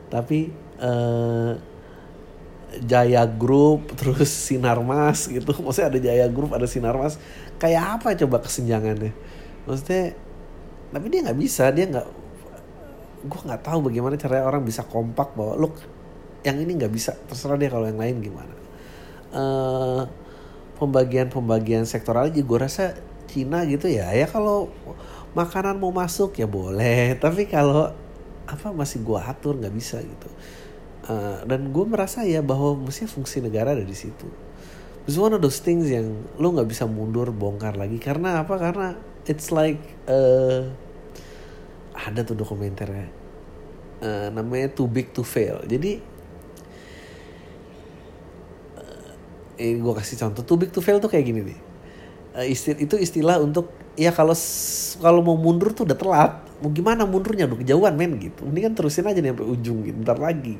[0.09, 0.49] tapi
[0.81, 1.61] uh,
[2.81, 5.53] Jaya Group terus Sinarmas gitu.
[5.64, 7.20] Maksudnya ada Jaya Group ada Sinarmas.
[7.61, 9.12] Kayak apa coba kesenjangannya?
[9.68, 10.16] Maksudnya
[10.90, 12.09] tapi dia nggak bisa dia nggak
[13.20, 15.77] gue nggak tahu bagaimana caranya orang bisa kompak bahwa look
[16.40, 18.55] yang ini nggak bisa terserah dia kalau yang lain gimana.
[19.31, 20.03] Uh,
[20.81, 22.96] pembagian-pembagian sektoral aja gue rasa
[23.29, 24.09] Cina gitu ya.
[24.16, 24.73] Ya kalau
[25.36, 27.92] makanan mau masuk ya boleh tapi kalau
[28.50, 30.28] apa masih gue atur nggak bisa gitu
[31.10, 34.28] Uh, dan gue merasa ya bahwa mesti fungsi negara ada di situ.
[35.08, 38.60] It's one of those things yang lo nggak bisa mundur bongkar lagi karena apa?
[38.60, 40.68] Karena it's like uh,
[41.96, 43.08] ada tuh dokumenternya
[44.04, 45.64] uh, namanya Too Big to Fail.
[45.64, 46.04] Jadi
[48.76, 49.12] uh,
[49.56, 51.58] ini gue kasih contoh Too Big to Fail tuh kayak gini nih.
[52.36, 54.32] Uh, istil itu istilah untuk ya kalau
[54.96, 56.32] kalau mau mundur tuh udah telat.
[56.64, 58.48] Mau gimana mundurnya udah kejauhan men gitu.
[58.48, 59.96] Ini kan terusin aja nih sampai ujung gitu.
[60.00, 60.56] Ntar lagi.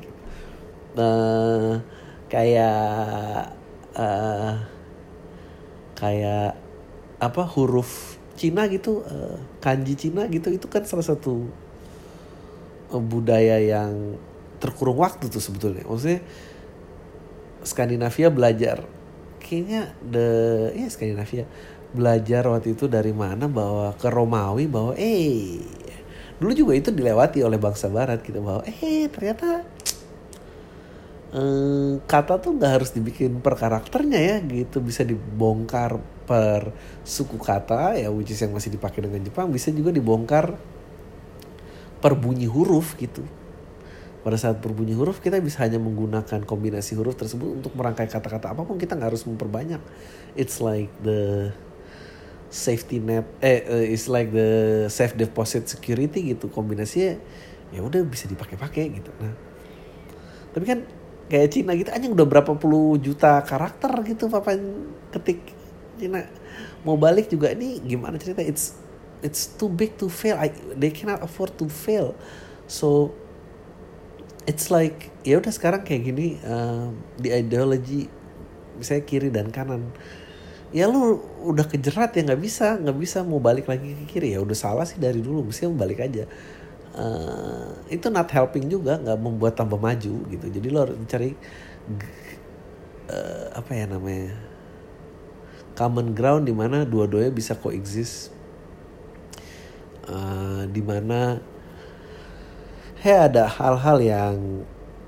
[0.91, 1.81] Uh,
[2.29, 3.55] kayak
[3.97, 4.53] uh,
[5.97, 6.57] kayak
[7.21, 11.45] apa huruf Cina gitu uh, kanji Cina gitu itu kan salah satu
[12.89, 14.17] uh, budaya yang
[14.57, 16.25] terkurung waktu tuh sebetulnya maksudnya
[17.61, 18.77] Skandinavia belajar
[19.37, 20.27] kayaknya the
[20.73, 21.45] ya Skandinavia
[21.91, 25.59] belajar waktu itu dari mana bahwa ke Romawi bahwa eh
[26.39, 29.67] dulu juga itu dilewati oleh bangsa Barat gitu bahwa eh ternyata
[31.35, 36.71] eh, kata tuh nggak harus dibikin per karakternya ya gitu bisa dibongkar per
[37.03, 40.55] suku kata ya which is yang masih dipakai dengan Jepang bisa juga dibongkar
[42.01, 43.21] per bunyi huruf gitu.
[44.21, 48.61] Pada saat berbunyi huruf kita bisa hanya menggunakan kombinasi huruf tersebut untuk merangkai kata-kata apa
[48.61, 49.81] pun kita nggak harus memperbanyak.
[50.37, 51.49] It's like the
[52.51, 57.15] safety net eh uh, it's like the safe deposit security gitu kombinasinya
[57.71, 59.07] ya udah bisa dipakai-pakai gitu.
[59.23, 59.31] Nah
[60.51, 60.83] tapi kan
[61.31, 64.59] kayak Cina gitu aja udah berapa puluh juta karakter gitu papa
[65.15, 65.39] ketik
[65.95, 66.27] Cina.
[66.83, 68.43] Mau balik juga ini gimana cerita?
[68.43, 68.75] It's
[69.23, 70.35] it's too big to fail.
[70.35, 72.19] I, they cannot afford to fail.
[72.67, 73.15] So
[74.43, 78.11] it's like ya udah sekarang kayak gini uh, di ideology
[78.75, 79.93] misalnya kiri dan kanan
[80.71, 84.35] ya lu udah kejerat ya nggak bisa nggak bisa mau balik lagi ke kiri.
[84.35, 86.25] Ya udah salah sih dari dulu mestinya balik aja.
[86.91, 90.45] Uh, itu not helping juga nggak membuat tambah maju gitu.
[90.47, 91.35] Jadi lo harus mencari
[93.11, 94.35] uh, apa ya namanya
[95.75, 98.31] common ground di mana dua-duanya bisa coexist
[100.07, 101.39] uh, di mana
[103.01, 104.35] ya ada hal-hal yang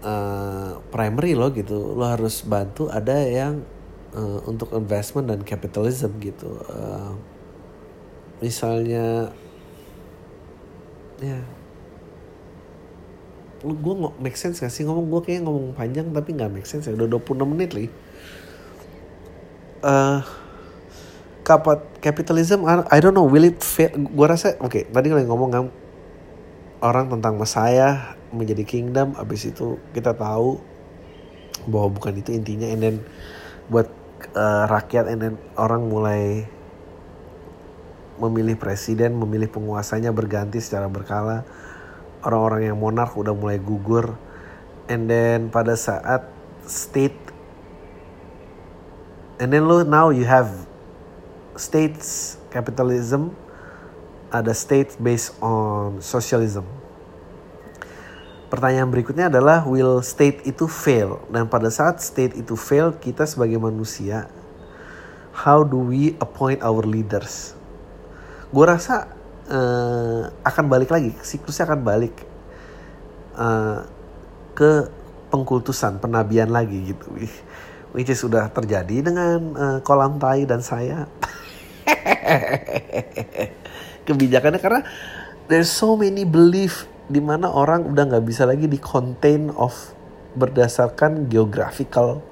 [0.04, 1.96] uh, primary lo gitu.
[1.96, 3.73] Lo harus bantu ada yang
[4.14, 6.50] uh, untuk investment dan capitalism gitu.
[6.70, 7.14] Uh,
[8.40, 9.34] misalnya
[11.20, 11.40] ya.
[13.64, 14.84] Lu gue nggak make sense gak sih?
[14.84, 16.94] Ngomong gue kayak ngomong panjang tapi nggak make sense ya.
[16.96, 17.88] Udah 26 menit li.
[19.84, 20.24] Uh,
[21.44, 23.92] kapat capitalism I don't know will it fail?
[24.00, 25.68] Gue rasa oke okay, tadi kalau ngomong
[26.84, 30.60] orang tentang Messiah menjadi kingdom abis itu kita tahu
[31.68, 32.68] bahwa bukan itu intinya.
[32.68, 32.96] And then
[33.72, 33.88] buat
[34.32, 36.48] uh, rakyat then orang mulai
[38.22, 41.44] memilih presiden memilih penguasanya berganti secara berkala
[42.24, 44.16] orang-orang yang monark udah mulai gugur
[44.88, 46.30] and then pada saat
[46.64, 47.18] state
[49.44, 50.48] and then lo now you have
[51.60, 53.34] states capitalism
[54.34, 56.66] ada state based on socialism.
[58.54, 61.26] Pertanyaan berikutnya adalah will state itu fail?
[61.34, 64.30] Dan pada saat state itu fail, kita sebagai manusia
[65.34, 67.58] how do we appoint our leaders?
[68.54, 69.10] Gue rasa
[69.50, 72.14] uh, akan balik lagi, siklusnya akan balik
[73.34, 73.90] uh,
[74.54, 74.86] ke
[75.34, 77.10] pengkultusan, penabian lagi gitu.
[77.98, 81.10] Which is sudah terjadi dengan uh, kolam tai dan saya.
[84.04, 84.82] kebijakannya karena
[85.48, 89.92] there's so many belief di mana orang udah nggak bisa lagi di contain of
[90.34, 92.24] berdasarkan geographical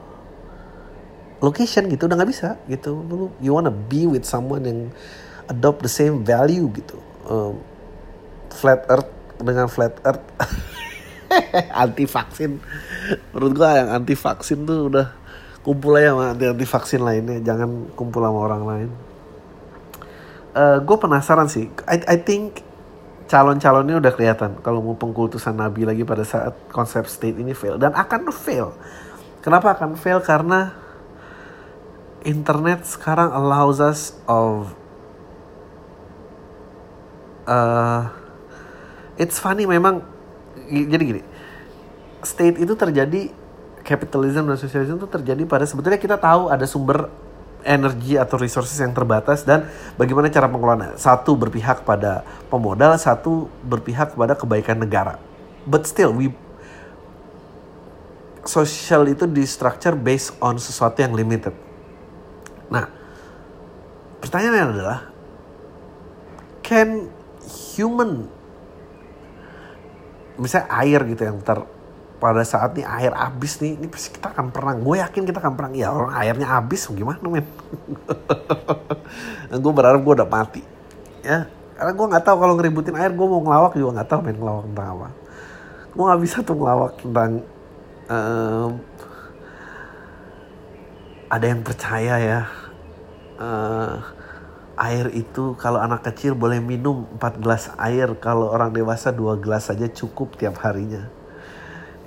[1.44, 3.02] location gitu udah nggak bisa gitu.
[3.06, 4.82] Lu you wanna be with someone yang
[5.50, 6.98] adopt the same value gitu.
[7.28, 7.60] Um,
[8.54, 9.10] flat earth
[9.42, 10.24] dengan flat earth.
[11.84, 12.60] Anti vaksin
[13.32, 15.08] menurut gua yang anti vaksin tuh udah
[15.64, 18.90] kumpul aja sama anti anti vaksin lainnya jangan kumpul sama orang lain.
[20.52, 21.72] Uh, eh, gue penasaran sih.
[21.88, 22.60] I, I think
[23.32, 27.96] calon-calonnya udah kelihatan kalau mau pengkultusan nabi lagi pada saat konsep state ini fail dan
[27.96, 28.76] akan fail.
[29.40, 30.20] Kenapa akan fail?
[30.20, 30.76] Karena
[32.28, 34.76] internet sekarang allows us of
[37.48, 38.12] uh,
[39.18, 40.06] it's funny memang
[40.70, 41.22] jadi gini
[42.22, 43.34] state itu terjadi
[43.82, 47.10] capitalism dan socialism itu terjadi pada sebetulnya kita tahu ada sumber
[47.64, 50.98] energi atau resources yang terbatas dan bagaimana cara pengelolaannya.
[50.98, 55.18] Satu berpihak pada pemodal, satu berpihak kepada kebaikan negara.
[55.66, 56.34] But still we
[58.46, 61.54] social itu di structure based on sesuatu yang limited.
[62.74, 62.90] Nah,
[64.22, 65.00] pertanyaannya adalah
[66.66, 67.10] can
[67.78, 68.26] human
[70.42, 71.62] misalnya air gitu yang ter
[72.22, 74.78] pada saat nih air habis nih, ini pasti kita akan perang.
[74.86, 75.74] Gue yakin kita akan perang.
[75.74, 77.50] Ya orang airnya habis, gimana men?
[79.66, 80.62] gue berharap gue udah mati.
[81.26, 84.38] Ya, karena gue nggak tahu kalau ngeributin air, gue mau ngelawak juga nggak tahu main
[84.38, 85.08] ngelawak tentang apa.
[85.98, 87.32] Gue nggak bisa tuh ngelawak tentang
[88.06, 88.72] um,
[91.26, 92.42] ada yang percaya ya.
[93.42, 93.98] Uh,
[94.78, 99.74] air itu kalau anak kecil boleh minum 4 gelas air, kalau orang dewasa 2 gelas
[99.74, 101.10] saja cukup tiap harinya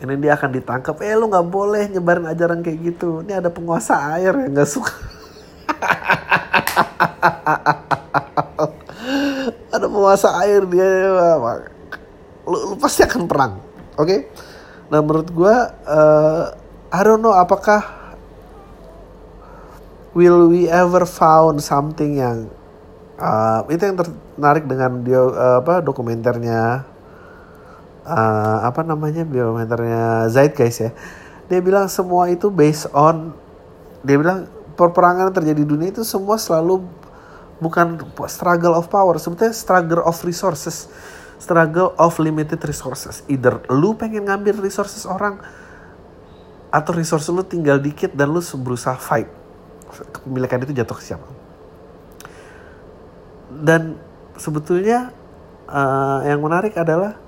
[0.05, 1.01] ini dia akan ditangkap.
[1.01, 3.25] Eh lu nggak boleh nyebarin ajaran kayak gitu.
[3.25, 4.93] Ini ada penguasa air yang nggak suka.
[9.95, 10.90] Penguasa air dia
[12.45, 13.53] lu, lu pasti akan perang
[13.97, 14.07] oke?
[14.07, 14.21] Okay?
[14.93, 15.55] nah menurut gue
[15.88, 16.45] uh,
[16.93, 17.81] I don't know apakah
[20.12, 22.53] will we ever found something yang
[23.17, 26.85] uh, itu yang tertarik dengan dia uh, apa dokumenternya
[28.05, 30.93] uh, apa namanya dokumenternya Zaid guys ya.
[31.49, 33.37] Dia bilang semua itu based on
[34.05, 36.85] dia bilang perperangan yang terjadi di dunia itu semua selalu
[37.61, 40.88] bukan struggle of power sebetulnya struggle of resources.
[41.35, 43.27] Struggle of limited resources.
[43.29, 45.43] Either lu pengen ngambil resources orang
[46.73, 49.29] atau resource lu tinggal dikit dan lu berusaha fight.
[50.14, 51.27] Kepemilikan itu jatuh ke siapa.
[53.51, 53.99] Dan
[54.35, 55.14] sebetulnya
[55.69, 57.23] uh, yang menarik adalah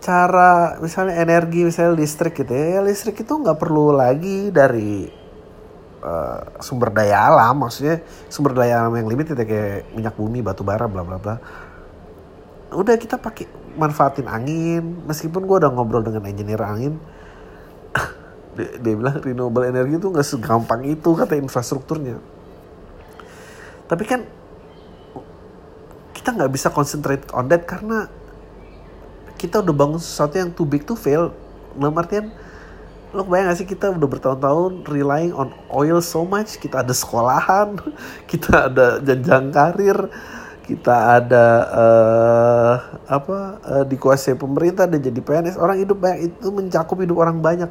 [0.00, 5.20] cara misalnya energi misalnya listrik gitu ya, ya listrik itu nggak perlu lagi dari
[6.00, 7.68] uh, sumber daya alam.
[7.68, 8.00] Maksudnya
[8.32, 11.36] sumber daya alam yang limited ya kayak minyak bumi batu bara bla bla bla.
[12.72, 15.04] Udah kita pakai manfaatin angin.
[15.04, 16.96] Meskipun gue udah ngobrol dengan engineer angin
[18.56, 22.16] dia, bilang renewable energy itu nggak segampang itu kata infrastrukturnya.
[23.86, 24.20] Tapi kan
[26.16, 28.06] kita nggak bisa concentrate on that karena
[29.40, 31.32] kita udah bangun sesuatu yang too big to fail
[31.72, 32.28] dalam artian
[33.10, 36.60] lo bayang gak sih kita udah bertahun-tahun relying on oil so much?
[36.62, 37.74] Kita ada sekolahan
[38.30, 39.98] kita ada jenjang karir
[40.70, 42.74] kita ada uh,
[43.10, 47.66] apa uh, dikuasai pemerintah dan jadi PNS orang hidup banyak itu mencakup hidup orang banyak.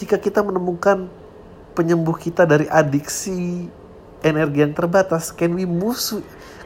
[0.00, 1.12] Jika kita menemukan
[1.76, 3.68] penyembuh kita dari adiksi
[4.24, 6.00] energi yang terbatas can we move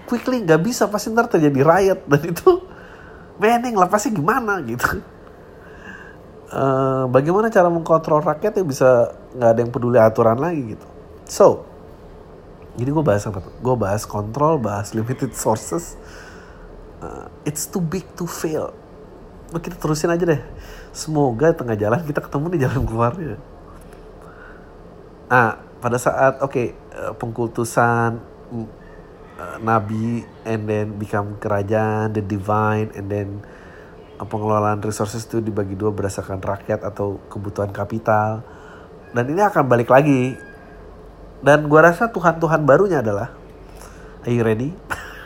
[0.05, 2.01] quickly nggak bisa pasti ntar terjadi riot.
[2.09, 2.51] Dan itu
[3.41, 5.03] beneng lah pasti gimana gitu.
[6.55, 10.87] Uh, bagaimana cara mengkontrol rakyat ya bisa nggak ada yang peduli aturan lagi gitu.
[11.27, 11.67] So
[12.75, 13.55] jadi gue bahas apa tuh?
[13.63, 15.99] Gue bahas kontrol bahas limited sources.
[17.03, 18.75] Uh, it's too big to fail.
[19.55, 20.43] Kita terusin aja deh.
[20.91, 23.37] Semoga tengah jalan kita ketemu di jalan keluarnya.
[25.31, 28.19] Nah pada saat oke okay, uh, pengkultusan
[29.39, 33.43] uh, nabi and then become kerajaan the divine and then
[34.23, 38.47] pengelolaan resources itu dibagi dua berdasarkan rakyat atau kebutuhan kapital.
[39.11, 40.39] Dan ini akan balik lagi.
[41.45, 43.35] Dan gua rasa Tuhan-Tuhan barunya adalah
[44.25, 44.73] Are you ready?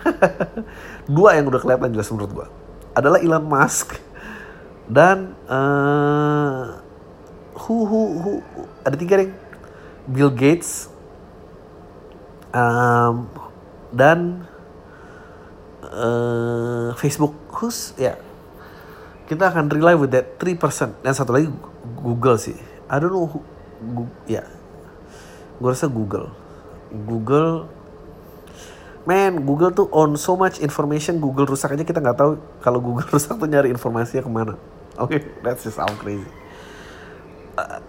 [1.17, 2.47] dua yang udah kelihatan jelas menurut gua.
[2.97, 3.95] Adalah Elon Musk
[4.89, 6.81] dan uh,
[7.55, 8.33] who, who, who,
[8.83, 9.31] ada tiga nih.
[10.09, 10.89] Bill Gates
[12.57, 13.29] um,
[13.93, 14.49] dan
[15.85, 17.35] uh, Facebook.
[17.59, 18.17] Who's ya
[19.29, 21.53] kita akan rely with that 3% dan satu lagi
[22.01, 22.57] Google sih.
[22.89, 23.45] I don't know who,
[24.25, 24.41] ya.
[24.41, 24.49] Yeah.
[25.61, 26.33] gue rasa Google.
[26.89, 27.69] Google
[29.05, 33.09] man Google tuh on so much information Google rusak aja kita nggak tahu kalau Google
[33.15, 34.55] rusak tuh nyari informasinya ke mana.
[34.97, 36.25] Oke okay, that's just how crazy.
[37.61, 37.85] Uh,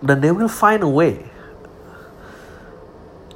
[0.00, 1.28] dan they will find a way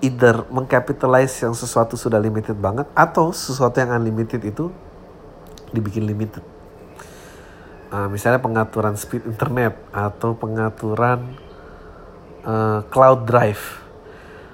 [0.03, 4.69] either mengcapitalize yang sesuatu sudah limited banget atau sesuatu yang unlimited itu
[5.71, 6.43] dibikin limited.
[7.93, 11.39] Uh, misalnya pengaturan speed internet atau pengaturan
[12.43, 13.63] uh, cloud drive.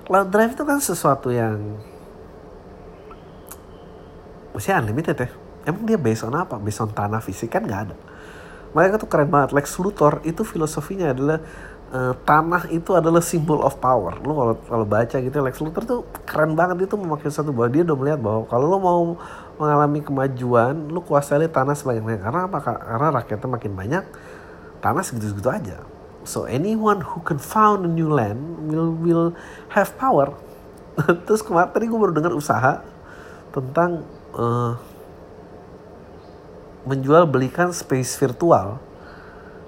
[0.05, 1.81] Cloud drive itu kan sesuatu yang
[4.53, 5.29] masih unlimited ya.
[5.65, 6.61] Emang dia based on apa?
[6.61, 7.97] Based on tanah fisik kan nggak ada.
[8.77, 9.57] Mereka tuh keren banget.
[9.57, 11.41] Lex Luthor itu filosofinya adalah
[11.93, 14.17] uh, tanah itu adalah symbol of power.
[14.21, 17.83] Lu kalau kalau baca gitu Lex Luthor tuh keren banget itu memakai satu bahwa dia
[17.85, 19.01] udah melihat bahwa kalau lu mau
[19.59, 22.23] mengalami kemajuan, lu kuasai tanah sebanyak-banyak.
[22.23, 22.59] Karena apa?
[22.63, 24.05] Karena rakyatnya makin banyak,
[24.85, 25.79] tanah segitu-segitu aja.
[26.29, 29.27] So anyone who can found a new land will will
[29.73, 30.37] have power.
[31.27, 32.85] Terus kemarin tadi gue baru dengar usaha
[33.49, 34.05] tentang
[34.37, 34.77] uh,
[36.85, 38.77] menjual belikan space virtual.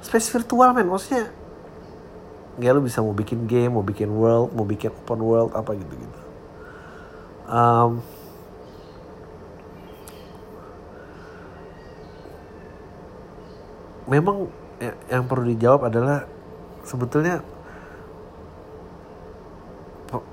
[0.01, 1.29] Space virtual men, maksudnya
[2.59, 6.21] ya lu bisa mau bikin game, mau bikin world, mau bikin open world apa gitu-gitu.
[7.51, 8.03] Um,
[14.11, 14.51] memang
[14.83, 16.27] ya, yang perlu dijawab adalah
[16.83, 17.47] sebetulnya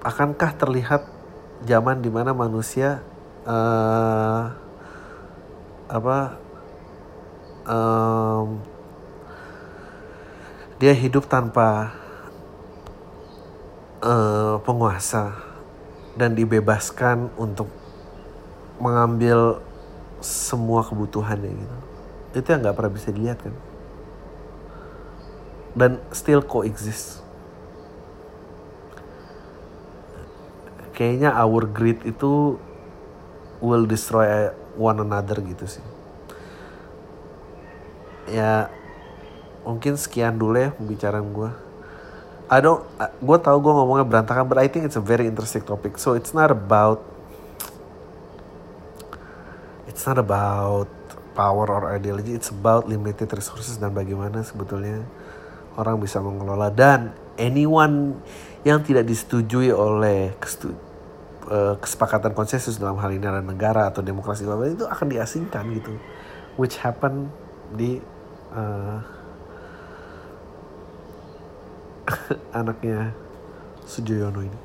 [0.02, 1.06] akankah terlihat
[1.62, 3.06] zaman di mana manusia
[3.46, 4.50] uh,
[5.86, 6.18] apa
[7.70, 8.58] um,
[10.82, 11.94] dia hidup tanpa
[14.08, 15.36] uh, penguasa
[16.16, 17.68] dan dibebaskan untuk
[18.80, 19.60] mengambil
[20.24, 21.78] semua kebutuhannya gitu.
[22.40, 23.56] Itu yang nggak pernah bisa dilihat kan?
[25.78, 27.22] Dan still coexist.
[30.98, 32.58] Kayaknya our greed itu
[33.62, 35.86] will destroy one another gitu sih.
[38.26, 38.74] Ya
[39.62, 41.67] mungkin sekian dulu ya pembicaraan gue
[42.48, 42.88] I don't
[43.20, 46.00] gue tau gue ngomongnya berantakan but I think it's a very interesting topic.
[46.00, 47.04] So it's not about
[49.92, 50.88] it's not about
[51.38, 52.34] power or ideology.
[52.34, 55.06] It's about limited resources dan bagaimana sebetulnya
[55.78, 56.74] orang bisa mengelola.
[56.74, 58.18] Dan anyone
[58.66, 60.74] yang tidak disetujui oleh kestu,
[61.50, 65.94] uh, kesepakatan konsensus dalam hal ini adalah negara atau demokrasi itu akan diasingkan gitu.
[66.58, 67.30] Which happen
[67.74, 68.02] di
[68.54, 69.17] uh,
[72.60, 73.14] anaknya
[73.88, 74.60] Sujoyono ini.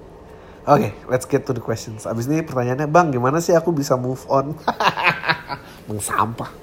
[0.62, 2.07] Oke, okay, let's get to the questions.
[2.07, 4.55] Abis ini pertanyaannya, Bang, gimana sih aku bisa move on?
[5.90, 6.62] Bang sampah.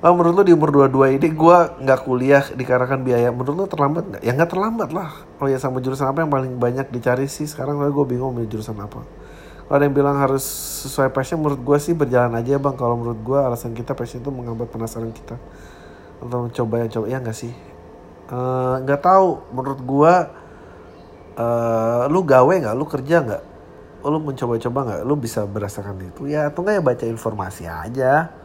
[0.00, 3.28] Oh, menurut lo di umur 22 ini gue nggak kuliah dikarenakan biaya.
[3.28, 4.22] Menurut lo terlambat nggak?
[4.24, 5.28] Ya nggak terlambat lah.
[5.36, 8.80] Oh ya sama jurusan apa yang paling banyak dicari sih sekarang gue bingung milih jurusan
[8.80, 9.04] apa.
[9.04, 10.40] Kalau ada yang bilang harus
[10.88, 12.74] sesuai passion, menurut gue sih berjalan aja bang.
[12.80, 15.36] Kalau menurut gue alasan kita passion itu menghambat penasaran kita
[16.24, 17.52] untuk mencoba yang coba ya nggak sih?
[18.30, 19.28] Eh, nggak uh, tahu.
[19.50, 20.14] Menurut gue,
[21.38, 22.76] uh, lu gawe nggak?
[22.78, 23.42] Lu kerja nggak?
[24.06, 25.00] Lu mencoba-coba nggak?
[25.02, 26.48] Lu bisa berasakan itu ya?
[26.48, 28.40] Atau nggak ya baca informasi aja?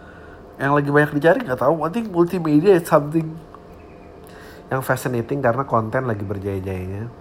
[0.56, 3.28] yang lagi banyak dicari nggak tahu I multimedia is something
[4.72, 7.12] yang fascinating karena konten lagi berjaya-jayanya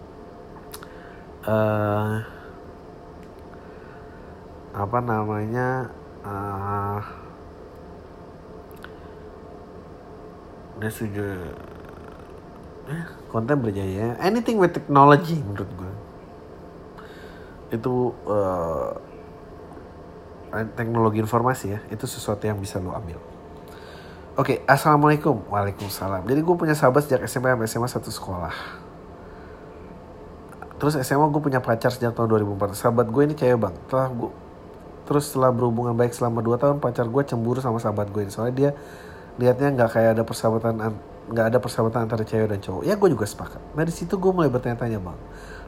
[1.44, 2.14] uh,
[4.74, 5.90] apa namanya
[6.22, 7.02] uh,
[10.78, 11.73] eh,
[13.32, 14.14] konten berjaya.
[14.20, 15.92] Anything with technology menurut gue
[17.74, 18.94] itu uh,
[20.78, 21.80] teknologi informasi ya.
[21.90, 23.18] Itu sesuatu yang bisa lo ambil.
[24.34, 25.46] Oke okay, assalamualaikum.
[25.50, 26.26] Waalaikumsalam.
[26.26, 28.54] Jadi gue punya sahabat sejak SMP sampai SMA satu sekolah.
[30.78, 34.30] Terus SMA gue punya pacar sejak tahun 2004 sahabat gue ini cewek bang telah gue
[35.06, 38.32] terus setelah berhubungan baik selama 2 tahun pacar gue cemburu sama sahabat gue ini.
[38.34, 38.70] Soalnya dia
[39.38, 40.74] liatnya nggak kayak ada persahabatan
[41.24, 44.32] nggak ada persahabatan antara cewek dan cowok ya gue juga sepakat nah di situ gue
[44.32, 45.18] mulai bertanya-tanya bang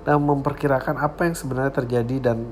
[0.07, 2.47] dan memperkirakan apa yang sebenarnya terjadi dan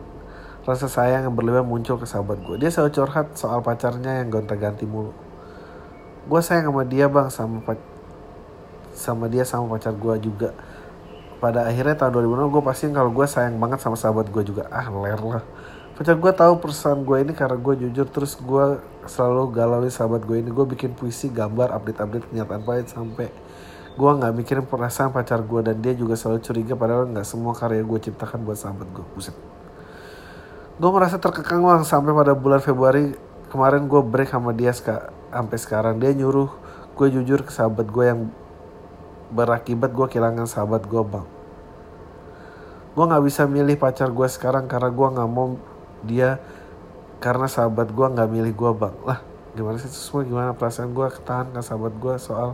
[0.65, 2.57] rasa sayang yang berlebihan muncul ke sahabat gue.
[2.57, 5.13] Dia selalu curhat soal pacarnya yang gonta-ganti mulu.
[6.25, 7.61] Gue sayang sama dia bang, sama
[8.97, 10.57] sama dia sama pacar gue juga.
[11.37, 14.65] Pada akhirnya tahun 2006 gue pastiin kalau gue sayang banget sama sahabat gue juga.
[14.73, 15.45] Ah ler lah.
[15.95, 20.43] Pacar gue tahu perusahaan gue ini karena gue jujur terus gue selalu galauin sahabat gue
[20.43, 20.51] ini.
[20.51, 23.31] Gue bikin puisi, gambar, update-update kenyataan pahit sampai
[23.95, 27.87] gue nggak mikirin perasaan pacar gue dan dia juga selalu curiga padahal nggak semua karya
[27.87, 29.07] gue ciptakan buat sahabat gue.
[29.15, 29.39] Buset
[30.75, 33.15] gue merasa terkekang bang sampai pada bulan Februari
[33.47, 36.51] kemarin gue break sama dia sampai sekarang dia nyuruh
[36.99, 38.27] gue jujur ke sahabat gue yang
[39.31, 41.27] berakibat gue kehilangan sahabat gue bang
[42.99, 45.55] gue nggak bisa milih pacar gue sekarang karena gue nggak mau
[46.05, 46.39] dia
[47.25, 48.97] karena sahabat gue nggak milih gue bang.
[49.09, 49.19] Lah
[49.57, 49.89] gimana sih?
[49.89, 50.51] Semua gimana?
[50.53, 52.53] Perasaan gue ketahan ke sahabat gue soal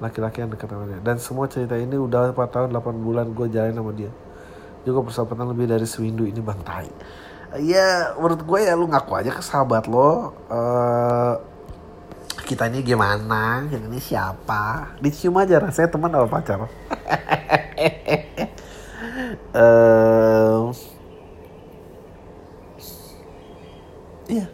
[0.00, 1.00] laki-laki yang dekat sama dia.
[1.04, 4.10] Dan semua cerita ini udah 4 tahun 8 bulan gue jalan sama dia.
[4.88, 6.60] Juga persahabatan lebih dari sewindu ini bang.
[6.64, 6.88] Tai.
[7.60, 11.38] Ya menurut gue ya lu ngaku aja ke sahabat lo uh,
[12.44, 13.68] kita ini gimana?
[13.68, 14.96] Yang ini siapa?
[14.98, 16.66] Dicium aja rasanya teman atau pacar.
[19.52, 20.72] Uh,
[24.34, 24.46] iya.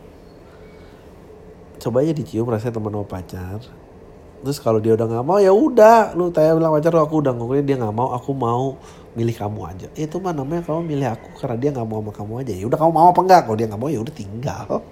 [1.81, 3.61] Coba aja dicium rasanya teman atau pacar.
[4.41, 6.13] Terus kalau dia udah nggak mau ya udah.
[6.13, 8.77] Lu tanya bilang pacar aku udah ngomongin dia nggak mau aku mau
[9.17, 9.89] milih kamu aja.
[9.97, 12.53] Itu mah namanya kamu milih aku karena dia nggak mau sama kamu aja.
[12.53, 14.67] Ya udah kamu mau apa enggak kalau dia nggak mau ya udah tinggal.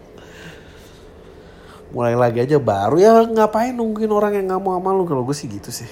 [1.94, 2.96] Mulai lagi aja baru.
[2.96, 5.04] Ya ngapain nungguin orang yang nggak mau sama lu?
[5.04, 5.88] Kalau gue sih gitu sih.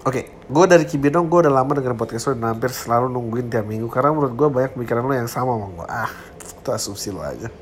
[0.00, 3.52] Oke, okay, gue dari Cibinong, gue udah lama dengerin podcast lo dan hampir selalu nungguin
[3.52, 3.84] tiap minggu.
[3.92, 6.08] Karena menurut gue banyak pemikiran lo yang sama sama gue Ah,
[6.40, 7.52] itu asumsi lo aja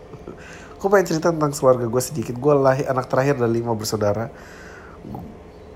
[0.78, 4.30] Gue pengen cerita tentang keluarga gue sedikit Gue lahir anak terakhir dari lima bersaudara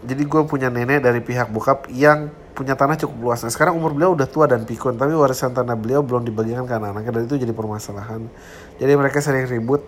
[0.03, 3.41] Jadi gue punya nenek dari pihak bokap yang punya tanah cukup luas.
[3.43, 6.75] Nah sekarang umur beliau udah tua dan pikun, tapi warisan tanah beliau belum dibagikan ke
[6.77, 8.29] anak-anaknya dan itu jadi permasalahan.
[8.77, 9.81] Jadi mereka sering ribut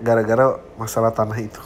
[0.00, 1.60] gara-gara masalah tanah itu.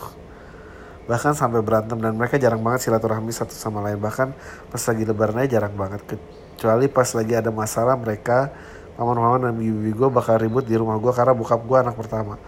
[1.07, 4.01] Bahkan sampai berantem dan mereka jarang banget silaturahmi satu sama lain.
[4.01, 4.28] Bahkan
[4.72, 6.01] pas lagi lebaran aja jarang banget.
[6.03, 8.51] Kecuali pas lagi ada masalah mereka
[8.95, 12.39] paman-paman dan bibi gue bakal ribut di rumah gue karena bokap gue anak pertama.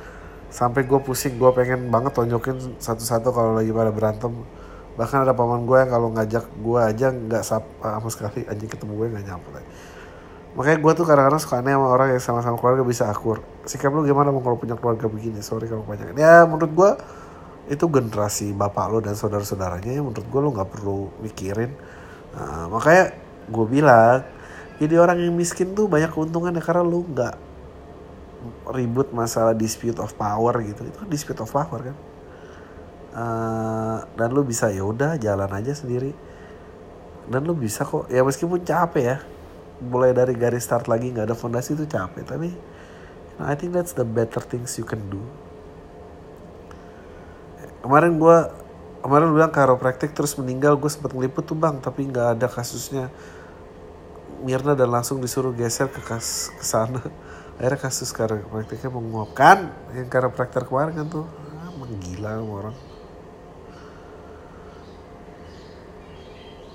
[0.46, 4.32] Sampai gue pusing, gue pengen banget tonjokin satu-satu kalau lagi pada berantem.
[4.96, 8.46] Bahkan ada paman gue yang kalau ngajak gue aja nggak sapa sama sekali.
[8.48, 9.68] Anjing ketemu gue nggak nyapa lagi.
[10.56, 13.44] Makanya gue tuh kadang-kadang suka aneh sama orang yang sama-sama keluarga bisa akur.
[13.68, 15.44] Sikap lu gimana mau kalau punya keluarga begini?
[15.44, 16.16] Sorry kalau banyak.
[16.16, 16.90] Ya menurut gue
[17.66, 21.76] itu generasi bapak lo dan saudara-saudaranya ya menurut gue lo nggak perlu mikirin.
[22.32, 23.12] Nah, makanya
[23.52, 24.24] gue bilang
[24.76, 27.34] jadi orang yang miskin tuh banyak keuntungannya karena lu nggak
[28.76, 30.84] ribut masalah dispute of power gitu.
[30.84, 31.96] Itu kan dispute of power kan.
[33.16, 36.12] Eh, dan lu bisa ya udah jalan aja sendiri.
[37.26, 38.12] Dan lu bisa kok.
[38.12, 39.18] Ya meskipun capek ya.
[39.80, 42.28] Mulai dari garis start lagi nggak ada fondasi itu capek.
[42.28, 45.24] Tapi you know, I think that's the better things you can do.
[47.80, 48.38] Kemarin gue
[49.00, 51.80] kemarin bilang chiropractic terus meninggal gue sempat ngeliput tuh bang.
[51.80, 53.08] Tapi nggak ada kasusnya
[54.44, 57.00] Mirna dan langsung disuruh geser ke kas ke sana.
[57.56, 59.72] Akhirnya kasus chiropracticnya menguapkan.
[59.96, 61.24] Yang chiropractor kemarin kan tuh
[61.56, 62.76] ah, menggila orang.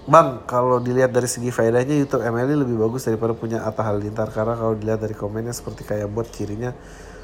[0.10, 4.34] Bang, kalau dilihat dari segi faedahnya YouTube MLI lebih bagus daripada punya Atta Halilintar.
[4.34, 6.74] Karena kalau dilihat dari komennya seperti kayak bot cirinya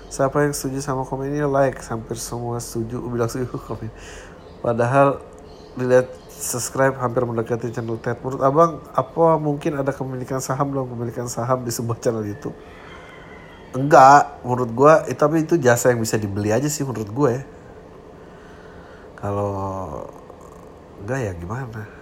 [0.07, 1.83] siapa yang setuju sama komennya like.
[1.83, 3.91] Hampir semua setuju bilang setuju komen
[4.61, 5.21] padahal
[5.77, 11.25] dilihat subscribe hampir mendekati channel TED menurut abang apa mungkin ada kepemilikan saham dalam kepemilikan
[11.25, 12.53] saham di sebuah channel YouTube
[13.73, 17.33] enggak menurut gue eh, tapi itu jasa yang bisa dibeli aja sih menurut gue
[19.17, 19.57] kalau
[21.01, 21.97] enggak ya gimana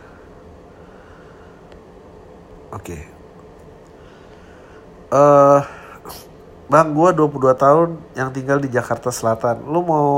[2.76, 2.98] Oke.
[5.16, 5.62] Eh
[6.66, 9.64] Bang, gua 22 tahun yang tinggal di Jakarta Selatan.
[9.70, 10.10] Lu mau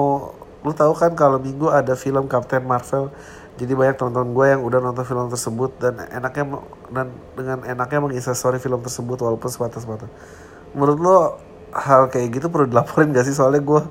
[0.64, 3.14] lu tahu kan kalau Minggu ada film Captain Marvel.
[3.58, 6.62] Jadi banyak teman-teman gue yang udah nonton film tersebut dan enaknya
[6.94, 10.10] dan dengan enaknya menginstastori film tersebut walaupun sebatas-batas.
[10.78, 11.18] Menurut lo
[11.74, 13.34] hal kayak gitu perlu dilaporin gak sih?
[13.34, 13.82] Soalnya gue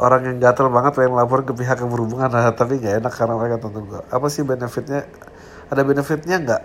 [0.00, 3.34] orang yang gatel banget pengen lapor ke pihak yang berhubungan nah, tapi nggak enak karena
[3.36, 4.02] mereka tonton gue.
[4.08, 5.06] Apa sih benefitnya?
[5.68, 6.62] Ada benefitnya nggak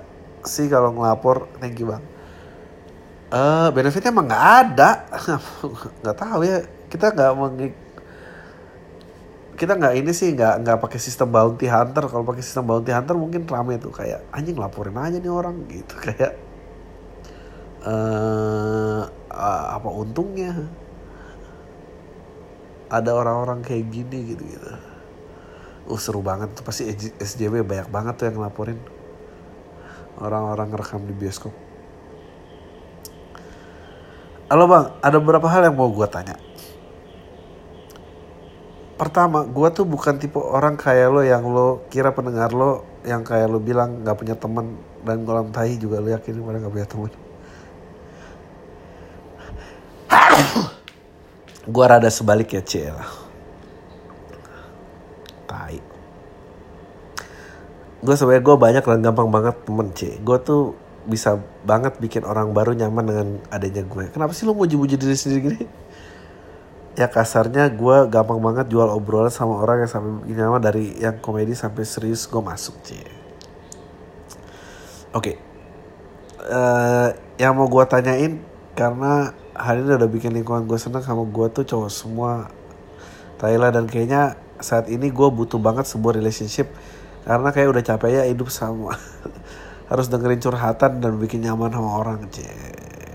[0.47, 1.51] sih kalau ngelapor?
[1.59, 2.03] Thank you bang.
[3.29, 4.89] Eh benefitnya emang nggak ada,
[6.01, 6.65] nggak tahu ya.
[6.89, 7.55] Kita nggak meng
[9.59, 12.07] kita nggak ini sih nggak nggak pakai sistem bounty hunter.
[12.07, 15.95] Kalau pakai sistem bounty hunter mungkin rame tuh kayak anjing laporin aja nih orang gitu
[16.07, 16.31] kayak
[17.83, 19.01] eh
[19.75, 20.55] apa untungnya?
[22.89, 24.69] Ada orang-orang kayak gini gitu gitu.
[25.91, 26.87] Uh seru banget tuh pasti
[27.19, 28.79] SJW banyak banget tuh yang ngelaporin
[30.23, 31.51] orang-orang rekam di bioskop.
[34.49, 36.48] Halo bang, ada beberapa hal yang mau gue tanya.
[38.99, 43.47] Pertama, gue tuh bukan tipe orang kayak lo yang lo kira pendengar lo yang kayak
[43.47, 44.75] lo bilang nggak punya teman
[45.07, 47.11] dan kolam tahi juga lo yakin pada nggak punya teman.
[51.79, 52.99] gue rada sebalik ya Cel.
[55.47, 55.79] Tai.
[58.03, 60.19] Gue sebenarnya gue banyak dan gampang banget temen C.
[60.19, 60.75] Gue tuh
[61.07, 64.11] bisa banget bikin orang baru nyaman dengan adanya gue.
[64.11, 65.63] Kenapa sih lo mau muji diri sendiri gini?
[66.97, 71.21] Ya kasarnya gue gampang banget jual obrolan sama orang yang sampai bikin nyaman dari yang
[71.21, 72.97] komedi sampai serius gue masuk C.
[72.97, 73.05] Oke.
[75.13, 75.35] Okay.
[76.49, 78.41] Uh, yang mau gue tanyain
[78.73, 82.47] karena hari ini udah bikin lingkungan gue seneng sama gue tuh cowok semua
[83.39, 86.71] Thailand dan kayaknya saat ini gue butuh banget sebuah relationship
[87.23, 88.95] karena kayak udah capek ya hidup sama
[89.91, 92.47] harus dengerin curhatan dan bikin nyaman sama orang cie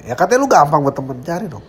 [0.04, 1.64] ya katanya lu gampang buat temen cari dong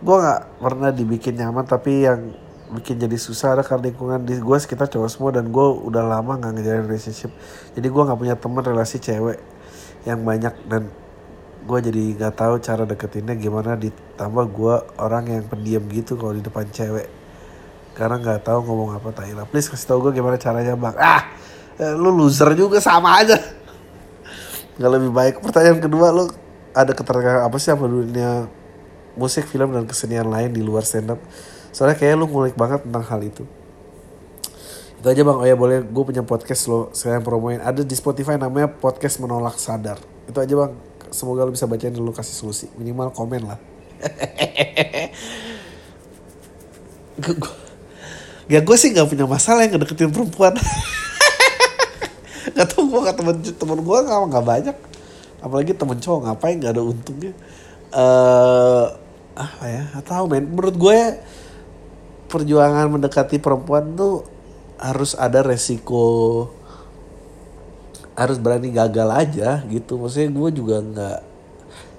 [0.00, 2.32] gue nggak pernah dibikin nyaman tapi yang
[2.70, 6.38] bikin jadi susah ada karena lingkungan di gue sekitar cowok semua dan gue udah lama
[6.38, 7.32] nggak ngejalin relationship.
[7.74, 9.38] Jadi gue nggak punya teman relasi cewek
[10.06, 10.88] yang banyak dan
[11.66, 13.74] gue jadi nggak tahu cara deketinnya gimana.
[13.74, 17.10] Ditambah gue orang yang pendiam gitu kalau di depan cewek.
[17.98, 20.94] Karena nggak tahu ngomong apa Thailand please kasih tau gue gimana caranya bang.
[20.96, 21.22] Ah
[21.98, 23.34] lu loser juga sama aja.
[24.78, 25.34] Nggak lebih baik.
[25.42, 26.30] Pertanyaan kedua lu
[26.70, 28.59] ada keterkaitan apa sih apa dunia
[29.18, 31.20] musik film dan kesenian lain di luar stand up.
[31.70, 33.46] Soalnya kayak lu ngulik banget tentang hal itu.
[35.00, 35.38] Itu aja bang.
[35.38, 35.80] Oh ya boleh.
[35.86, 36.90] Gue punya podcast lo.
[36.92, 37.62] Saya promoin.
[37.62, 39.96] Ada di Spotify namanya podcast menolak sadar.
[40.28, 40.72] Itu aja bang.
[41.10, 42.66] Semoga lo bisa bacain dan lo kasih solusi.
[42.76, 43.58] Minimal komen lah.
[48.50, 50.58] Ya gue sih nggak punya masalah yang ngedeketin perempuan.
[52.50, 54.76] Gak tau gue temen temen gue nggak nggak banyak.
[55.38, 57.30] Apalagi temen cowok ngapain nggak ada untungnya
[57.94, 58.86] uh,
[59.34, 59.84] apa ya?
[59.96, 60.46] Atau men.
[60.46, 61.00] Menurut gue
[62.30, 64.22] perjuangan mendekati perempuan tuh
[64.80, 66.48] harus ada resiko
[68.16, 69.96] harus berani gagal aja gitu.
[69.96, 71.18] Maksudnya gue juga nggak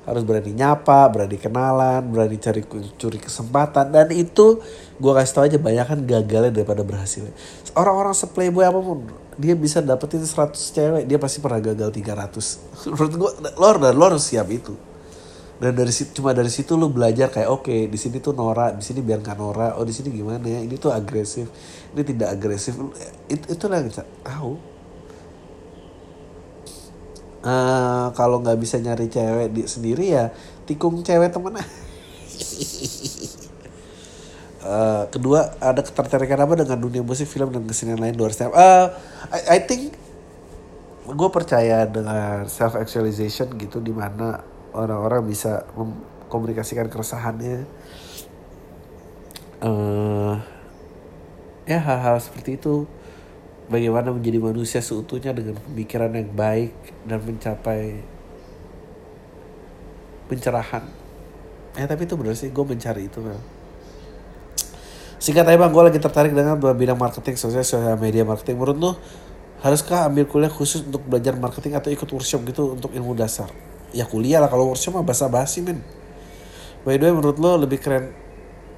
[0.01, 2.61] harus berani nyapa berani kenalan berani cari
[2.97, 3.89] curi kesempatan.
[3.89, 4.61] Dan itu
[5.01, 7.25] gue kasih tau aja banyak kan gagalnya daripada berhasil.
[7.73, 9.07] Orang-orang seplayboy apa pun
[9.39, 12.37] dia bisa dapetin 100 cewek dia pasti pernah gagal 300
[12.91, 14.75] menurut gue lo dan lo harus siap itu
[15.61, 18.73] dan dari situ cuma dari situ lo belajar kayak oke okay, di sini tuh Nora
[18.73, 20.57] di sini biar kan Nora oh di sini gimana ya?
[20.57, 21.45] Ini tuh agresif
[21.93, 22.73] ini tidak agresif.
[23.29, 24.57] Itu itu lah kita tahu.
[27.41, 30.29] Eh, kalau nggak bisa nyari cewek di sendiri ya
[30.65, 31.57] tikung cewek temen
[34.61, 38.93] Eh, kedua ada ketertarikan apa dengan dunia musik film dan kesenian lain luar setiap uh,
[39.33, 39.97] I, I think
[41.09, 47.67] gue percaya dengan self actualization gitu di mana orang-orang bisa mengkomunikasikan keresahannya
[49.61, 50.35] eh
[51.69, 52.89] ya hal-hal seperti itu
[53.69, 56.73] bagaimana menjadi manusia seutuhnya dengan pemikiran yang baik
[57.05, 58.01] dan mencapai
[60.27, 60.83] pencerahan
[61.77, 63.39] ya tapi itu benar sih gue mencari itu Mel.
[65.21, 68.57] Singkat bang, gue lagi tertarik dengan bidang marketing, sosial, sosial media marketing.
[68.57, 68.91] Menurut lu,
[69.61, 73.45] haruskah ambil kuliah khusus untuk belajar marketing atau ikut workshop gitu untuk ilmu dasar?
[73.91, 75.83] Ya kuliah lah, kalau workshop mah basa-basi men.
[76.87, 78.15] By the way, menurut lo lebih keren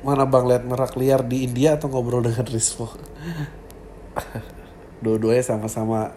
[0.03, 2.91] mana bang lihat merak liar di India atau ngobrol dengan Rispo?
[5.03, 6.11] Dua-duanya sama-sama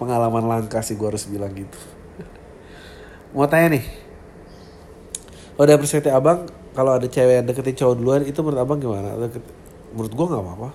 [0.00, 1.76] pengalaman langka sih gue harus bilang gitu.
[3.36, 3.84] Mau tanya nih,
[5.54, 9.12] kalau dari perspektif abang, kalau ada cewek yang deketin cowok duluan itu menurut abang gimana?
[9.20, 9.44] Deket,
[9.92, 10.68] menurut gue nggak apa-apa.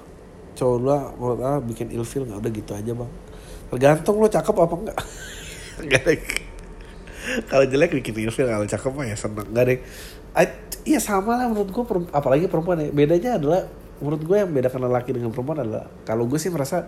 [0.54, 3.12] Cowok duluan menurut abang bikin ilfil nggak udah gitu aja bang.
[3.74, 5.00] Tergantung lo cakep apa enggak.
[7.52, 9.48] Kalau jelek bikin ilfil, kalau cakep mah ya seneng.
[9.50, 9.80] Enggak deh.
[10.86, 12.90] Iya sama lah menurut gue, apalagi perempuan ya.
[12.94, 13.62] Bedanya adalah
[13.98, 16.86] menurut gue yang bedakan lelaki dengan perempuan adalah kalau gue sih merasa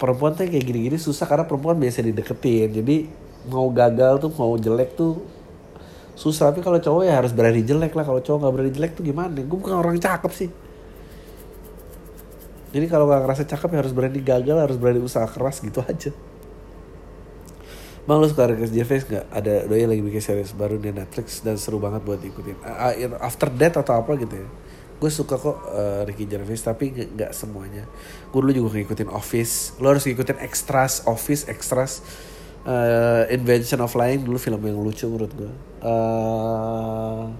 [0.00, 2.68] perempuan tuh kayak gini-gini susah karena perempuan biasa dideketin.
[2.74, 2.96] Jadi
[3.46, 5.22] mau gagal tuh mau jelek tuh
[6.16, 9.04] susah tapi kalau cowok ya harus berani jelek lah kalau cowok nggak berani jelek tuh
[9.04, 10.50] gimana gue bukan orang cakep sih
[12.72, 16.10] jadi kalau nggak ngerasa cakep ya harus berani gagal harus berani usaha keras gitu aja
[18.06, 19.26] Bang lu suka Ricky Gervais gak?
[19.34, 22.62] Ada doi lagi bikin series baru di Netflix dan seru banget buat diikutin.
[22.62, 24.46] Ah, After Death atau apa gitu ya.
[24.96, 27.82] Gue suka kok uh, Ricky Gervais tapi nggak nggak semuanya.
[28.30, 29.74] Gue dulu juga ngikutin Office.
[29.82, 32.00] Lo harus ngikutin Extras, Office, Extras.
[32.66, 35.52] Uh, Invention of Lying dulu film yang lucu menurut gue.
[35.82, 37.30] Uh,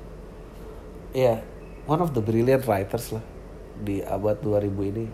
[1.16, 1.40] Iya,
[1.88, 3.24] one of the brilliant writers lah
[3.80, 5.08] di abad 2000 ini.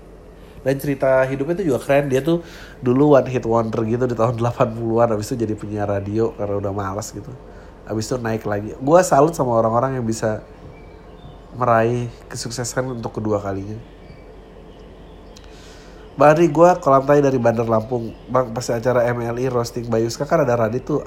[0.63, 2.07] Dan cerita hidupnya itu juga keren.
[2.07, 2.43] Dia tuh
[2.79, 5.09] dulu one hit wonder gitu di tahun 80-an.
[5.15, 7.31] Habis itu jadi penyiar radio karena udah malas gitu.
[7.87, 8.79] Habis itu naik lagi.
[8.79, 10.47] Gua salut sama orang-orang yang bisa
[11.53, 13.77] meraih kesuksesan untuk kedua kalinya.
[16.13, 18.13] Bari gue kolam tai dari Bandar Lampung.
[18.29, 21.01] Bang pas acara MLI roasting Bayuska kan ada Radit tuh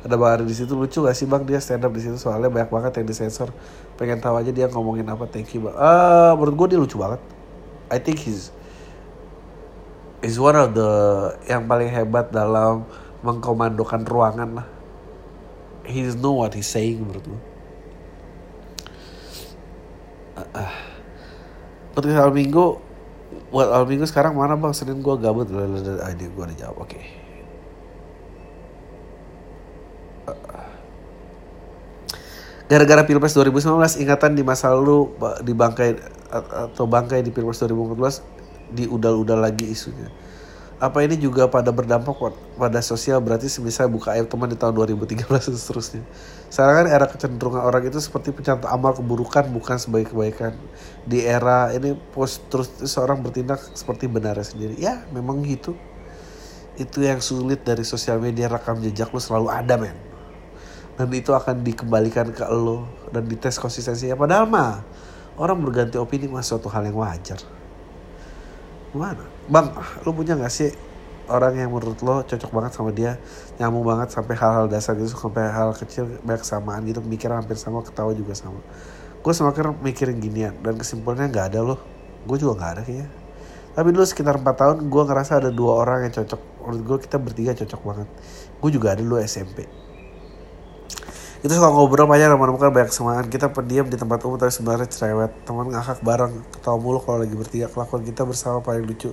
[0.00, 2.50] ada Bang Ari di situ lucu gak sih Bang dia stand up di situ soalnya
[2.50, 3.54] banyak banget yang disensor.
[3.94, 5.30] Pengen tahu aja dia ngomongin apa.
[5.30, 5.76] Thank you Bang.
[5.78, 7.22] Ah menurut gue dia lucu banget.
[7.94, 8.50] I think he's
[10.20, 10.90] is one of the
[11.48, 12.84] yang paling hebat dalam
[13.24, 14.66] mengkomandokan ruangan lah.
[15.84, 17.42] He know what he's saying menurut gue.
[20.38, 20.72] Ah, ah.
[21.96, 22.78] Untuk awal minggu,
[23.50, 24.72] buat awal minggu sekarang mana bang?
[24.76, 25.48] Senin gue gabut.
[25.50, 26.84] Ah, ini gue udah jawab.
[26.84, 27.00] Oke.
[32.70, 35.10] Gara-gara Pilpres 2019, ingatan di masa lalu
[35.42, 35.98] di bangkai
[36.70, 38.39] atau bangkai di Pilpres 2014
[38.72, 40.08] diudal-udal lagi isunya.
[40.80, 42.16] Apa ini juga pada berdampak
[42.56, 46.02] pada sosial berarti semisal buka aib teman di tahun 2013 dan seterusnya.
[46.48, 50.56] Sekarang kan era kecenderungan orang itu seperti pencontoh amal keburukan bukan sebagai kebaikan.
[51.04, 54.80] Di era ini post terus seorang bertindak seperti benarnya sendiri.
[54.80, 55.76] Ya memang gitu.
[56.80, 59.96] Itu yang sulit dari sosial media rekam jejak lu selalu ada men.
[60.96, 64.16] Dan itu akan dikembalikan ke lo dan dites konsistensinya.
[64.16, 64.80] Padahal mah
[65.36, 67.59] orang berganti opini mah suatu hal yang wajar.
[68.90, 69.22] Gimana?
[69.46, 69.70] Bang,
[70.02, 70.74] lu punya gak sih
[71.30, 73.14] orang yang menurut lo cocok banget sama dia,
[73.62, 77.86] nyambung banget sampai hal-hal dasar gitu, sampai hal kecil banyak kesamaan gitu, pemikiran hampir sama,
[77.86, 78.58] ketawa juga sama.
[79.22, 81.78] Gue semakin mikirin ginian dan kesimpulannya nggak ada loh.
[82.26, 83.08] Gue juga nggak ada kayaknya.
[83.70, 86.40] Tapi dulu sekitar 4 tahun gue ngerasa ada dua orang yang cocok.
[86.66, 88.08] Menurut gue kita bertiga cocok banget.
[88.58, 89.70] Gue juga ada dulu SMP.
[91.40, 93.24] Kita suka ngobrol banyak dan menemukan banyak kesamaan.
[93.32, 95.32] Kita pendiam di tempat umum tapi sebenarnya cerewet.
[95.48, 97.72] Teman ngakak bareng, ketawa mulu kalau lagi bertiga.
[97.72, 99.08] Kelakuan kita bersama paling lucu.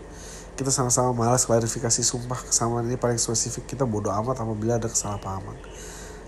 [0.60, 3.72] Kita sama-sama malas klarifikasi sumpah kesamaan ini paling spesifik.
[3.72, 5.56] Kita bodoh amat apabila ada kesalahpahaman.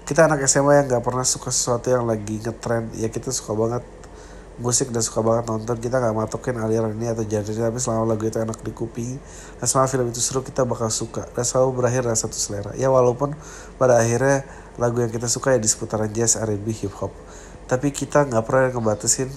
[0.07, 2.95] Kita anak SMA yang gak pernah suka sesuatu yang lagi ngetrend.
[2.95, 3.83] Ya kita suka banget
[4.59, 8.27] musik dan suka banget nonton kita nggak matokin aliran ini atau genre tapi selama lagu
[8.27, 9.15] itu enak di kuping
[9.55, 12.91] dan selama film itu seru kita bakal suka dan selalu berakhir dengan satu selera ya
[12.91, 13.31] walaupun
[13.79, 14.43] pada akhirnya
[14.79, 17.11] lagu yang kita suka ya di seputaran jazz R&B hip hop
[17.69, 19.29] tapi kita nggak pernah ngebatasin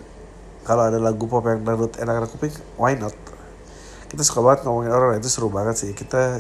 [0.63, 3.13] kalau ada lagu pop yang dangdut enak enak kuping why not?
[4.07, 5.91] Kita suka banget ngomongin orang itu seru banget sih.
[5.91, 6.39] Kita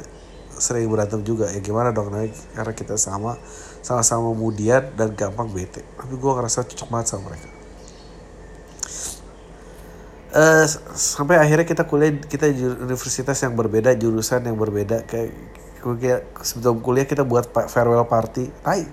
[0.55, 1.51] sering berantem juga.
[1.51, 3.35] Ya gimana dong naik karena kita sama
[3.83, 5.83] sama-sama kemudian dan gampang bete.
[5.99, 7.49] Tapi gue ngerasa cocok banget sama mereka.
[10.33, 10.65] Eh,
[10.97, 12.49] sampai akhirnya kita kuliah kita
[12.79, 15.03] universitas yang berbeda jurusan yang berbeda.
[15.05, 15.35] Kayak
[16.41, 18.49] sebelum kuliah kita buat farewell party.
[18.63, 18.87] Tai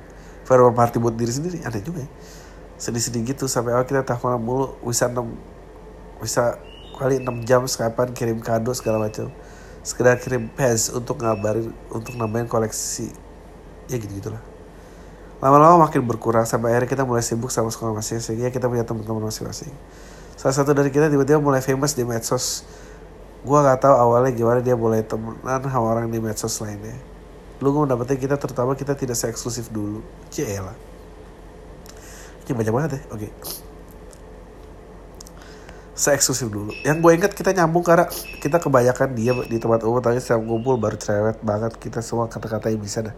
[0.44, 2.10] farewell party buat diri sendiri aneh juga ya.
[2.82, 5.22] Sedih-sedih gitu sampai awal kita teleponan mulu bisa 6
[6.20, 6.58] bisa
[7.00, 9.32] kali 6 jam sekapan kirim kado segala macam.
[9.86, 13.14] Sekedar kirim pes untuk ngabarin untuk nambahin koleksi.
[13.88, 14.44] Ya gitu gitulah
[15.40, 18.20] lama-lama makin berkurang sampai akhirnya kita mulai sibuk sama sekolah masing-masing.
[18.20, 19.72] Sehingga kita punya teman-teman masing-masing.
[20.36, 22.64] Salah satu dari kita tiba-tiba mulai famous di medsos
[23.46, 26.96] gua nggak tahu awalnya gimana dia mulai temenan sama orang di medsos lainnya.
[27.60, 30.00] Lu gue mendapatnya kita terutama kita tidak se-eksklusif dulu.
[30.32, 30.90] Cielah
[32.50, 33.02] ini banyak banget ya.
[33.14, 33.30] Oke.
[35.94, 36.74] Se-eksklusif dulu.
[36.82, 38.10] Yang gue inget kita nyambung karena
[38.42, 41.78] kita kebanyakan dia di tempat umum tapi setiap ngumpul baru cerewet banget.
[41.78, 43.14] Kita semua kata-kata yang bisa dah.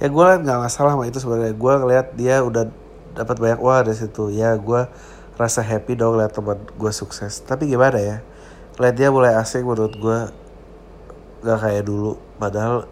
[0.00, 1.52] Ya gue nggak masalah sama itu sebenarnya.
[1.52, 2.72] Gue ngeliat dia udah
[3.12, 4.32] dapat banyak uang dari situ.
[4.32, 4.88] Ya gue
[5.36, 7.44] rasa happy dong liat teman gue sukses.
[7.44, 8.24] Tapi gimana ya
[8.80, 10.18] lihat dia mulai asing menurut gue
[11.44, 12.88] gak kayak dulu padahal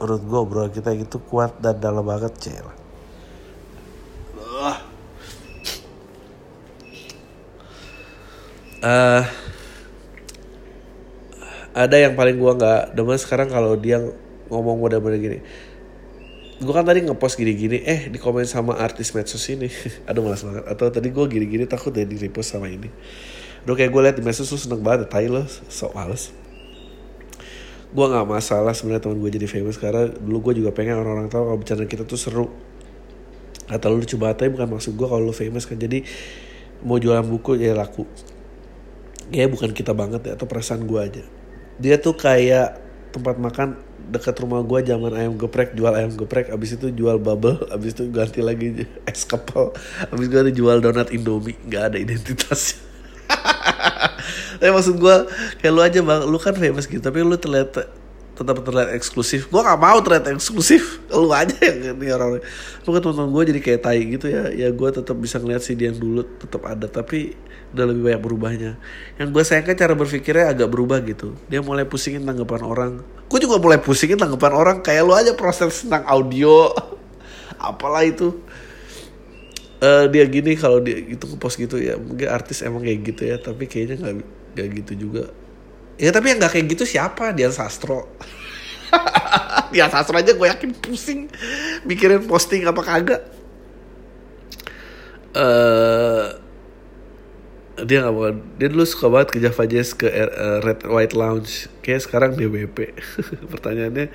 [0.00, 2.66] menurut gue obrolan kita gitu kuat dan dalam banget cel
[8.80, 9.24] Eh,
[11.76, 14.00] ada yang paling gua nggak demen sekarang kalau dia
[14.48, 15.38] ngomong model-model gini.
[16.60, 19.68] Gue kan tadi ngepost gini-gini, eh di komen sama artis medsos ini.
[20.08, 20.64] Aduh malas banget.
[20.64, 22.88] Atau tadi gue gini-gini takut deh di repost sama ini.
[23.64, 26.32] Aduh kayak gue liat di medsos lu seneng banget, tai lo, sok males.
[27.90, 31.42] Gue nggak masalah sebenarnya teman gue jadi famous karena dulu gue juga pengen orang-orang tahu
[31.50, 32.46] kalau bercanda kita tuh seru.
[33.66, 35.76] Kata lu lucu banget tapi bukan maksud gue kalau lu famous kan.
[35.76, 36.06] Jadi
[36.86, 38.06] mau jualan buku ya laku.
[39.34, 41.24] Ya bukan kita banget ya atau perasaan gue aja.
[41.82, 42.78] Dia tuh kayak
[43.10, 43.74] tempat makan
[44.10, 48.10] dekat rumah gue zaman ayam geprek jual ayam geprek abis itu jual bubble abis itu
[48.10, 49.74] ganti lagi es kepal
[50.10, 52.89] abis itu jual donat indomie nggak ada identitasnya
[54.60, 55.16] tapi maksud gue
[55.64, 57.90] kayak lu aja bang lu kan famous gitu tapi lu terlihat
[58.40, 59.52] tetap terlihat eksklusif.
[59.52, 61.04] Gue gak mau terlihat eksklusif.
[61.12, 62.40] Lu aja yang ini orang.
[62.88, 64.48] Lu kan teman-teman gue jadi kayak tai gitu ya.
[64.48, 67.36] Ya gue tetap bisa ngeliat si dia yang dulu tetap ada tapi
[67.76, 68.72] udah lebih banyak berubahnya.
[69.20, 71.36] Yang gue sayangkan cara berpikirnya agak berubah gitu.
[71.52, 72.92] Dia mulai pusingin tanggapan orang.
[73.28, 74.76] Gue juga mulai pusingin tanggapan orang.
[74.80, 76.72] Kayak lu aja proses tentang audio.
[77.60, 78.40] Apalah itu.
[79.84, 83.40] Eh dia gini kalau dia itu ngepost gitu ya mungkin artis emang kayak gitu ya
[83.40, 84.16] tapi kayaknya nggak
[84.54, 85.30] nggak gitu juga.
[86.00, 87.36] Ya tapi yang nggak kayak gitu siapa?
[87.36, 88.08] Dian Sastro.
[89.72, 91.28] Dian Sastro aja gue yakin pusing
[91.84, 93.22] mikirin posting apa kagak.
[95.36, 96.26] Eh
[97.80, 98.28] dia nggak mau
[98.60, 101.68] dia dulu suka banget ke Java Jazz ke eh, Red White Lounge.
[101.80, 102.96] Kayak sekarang DBP
[103.52, 104.12] pertanyaannya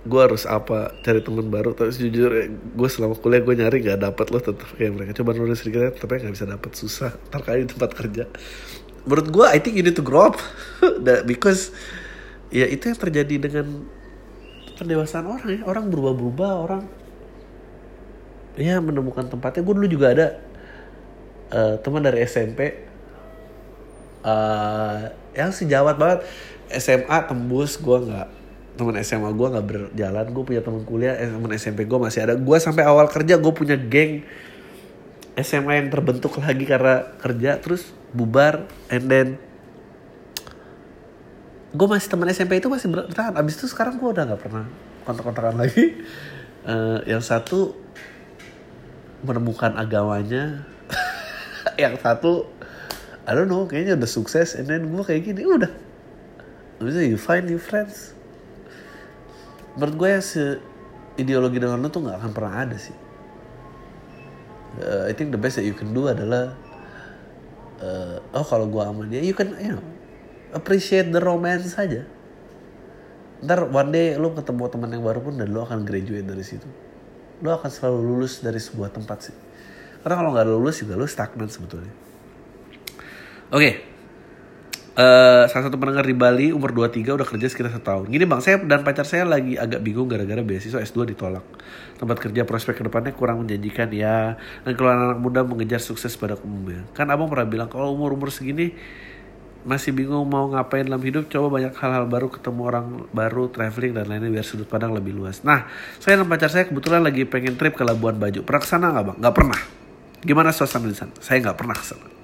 [0.00, 1.76] gue harus apa cari teman baru.
[1.76, 5.10] Tapi jujur gue selama kuliah gue nyari gak dapet loh tetap kayak mereka.
[5.20, 6.70] Coba nulis sedikit tapi nggak bisa dapet.
[6.72, 8.24] Susah di tempat kerja.
[9.04, 10.36] Menurut gue I think you need to grow up.
[11.30, 11.72] Because
[12.48, 13.66] ya itu yang terjadi dengan
[14.80, 15.60] pendewasaan orang ya.
[15.68, 16.82] Orang berubah-berubah orang
[18.56, 19.60] ya menemukan tempatnya.
[19.60, 20.26] Gue dulu juga ada
[21.52, 22.88] eh, teman dari SMP
[24.20, 25.00] eh
[25.36, 26.24] yang sejawat banget.
[26.70, 28.39] SMA tembus gue nggak
[28.80, 32.34] teman SMA gue nggak berjalan gue punya teman kuliah eh, teman SMP gue masih ada.
[32.40, 34.24] Gue sampai awal kerja gue punya geng
[35.36, 39.28] SMA yang terbentuk lagi karena kerja terus bubar and then
[41.70, 43.36] gue masih teman SMP itu masih bertahan.
[43.36, 44.64] Abis itu sekarang gue udah nggak pernah
[45.04, 45.84] kontak-kontakan lagi.
[46.60, 47.72] Eh, yang satu
[49.24, 50.68] menemukan agamanya
[51.80, 52.44] yang satu
[53.24, 55.72] I don't know kayaknya udah sukses and then gue kayak gini udah.
[56.84, 58.12] Itu you find new friends
[59.80, 60.44] menurut gue se
[61.16, 62.92] ideologi dengan lu tuh nggak akan pernah ada sih.
[64.76, 66.52] Uh, I think the best that you can do adalah
[67.80, 69.86] uh, oh kalau gue sama dia you can you know
[70.52, 72.04] appreciate the romance saja.
[73.40, 76.68] Ntar one day lu ketemu teman yang baru pun dan lu akan graduate dari situ.
[77.40, 79.36] Lu akan selalu lulus dari sebuah tempat sih.
[80.04, 81.92] Karena kalau nggak lulus juga lu stagnan sebetulnya.
[83.48, 83.90] Oke
[84.90, 88.10] Eh, salah satu pendengar di Bali umur 23 udah kerja sekitar setahun.
[88.10, 91.46] Gini bang, saya dan pacar saya lagi agak bingung gara-gara beasiswa S2 ditolak.
[91.94, 94.34] Tempat kerja prospek ke depannya kurang menjanjikan ya.
[94.66, 96.82] Dan kalau anak muda mengejar sukses pada umumnya.
[96.90, 98.74] Kan abang pernah bilang kalau umur-umur segini
[99.62, 104.10] masih bingung mau ngapain dalam hidup, coba banyak hal-hal baru, ketemu orang baru, traveling dan
[104.10, 105.46] lainnya biar sudut pandang lebih luas.
[105.46, 105.70] Nah,
[106.02, 108.42] saya dan pacar saya kebetulan lagi pengen trip ke Labuan Bajo.
[108.42, 109.16] Pernah ke sana nggak bang?
[109.22, 109.60] Nggak pernah.
[110.24, 111.14] Gimana suasana di sana?
[111.22, 112.19] Saya nggak pernah ke sana.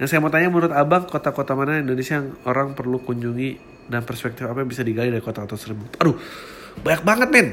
[0.00, 4.48] Yang saya mau tanya menurut abang kota-kota mana Indonesia yang orang perlu kunjungi dan perspektif
[4.48, 6.00] apa yang bisa digali dari kota-kota tersebut?
[6.02, 6.16] Aduh,
[6.82, 7.48] banyak banget men.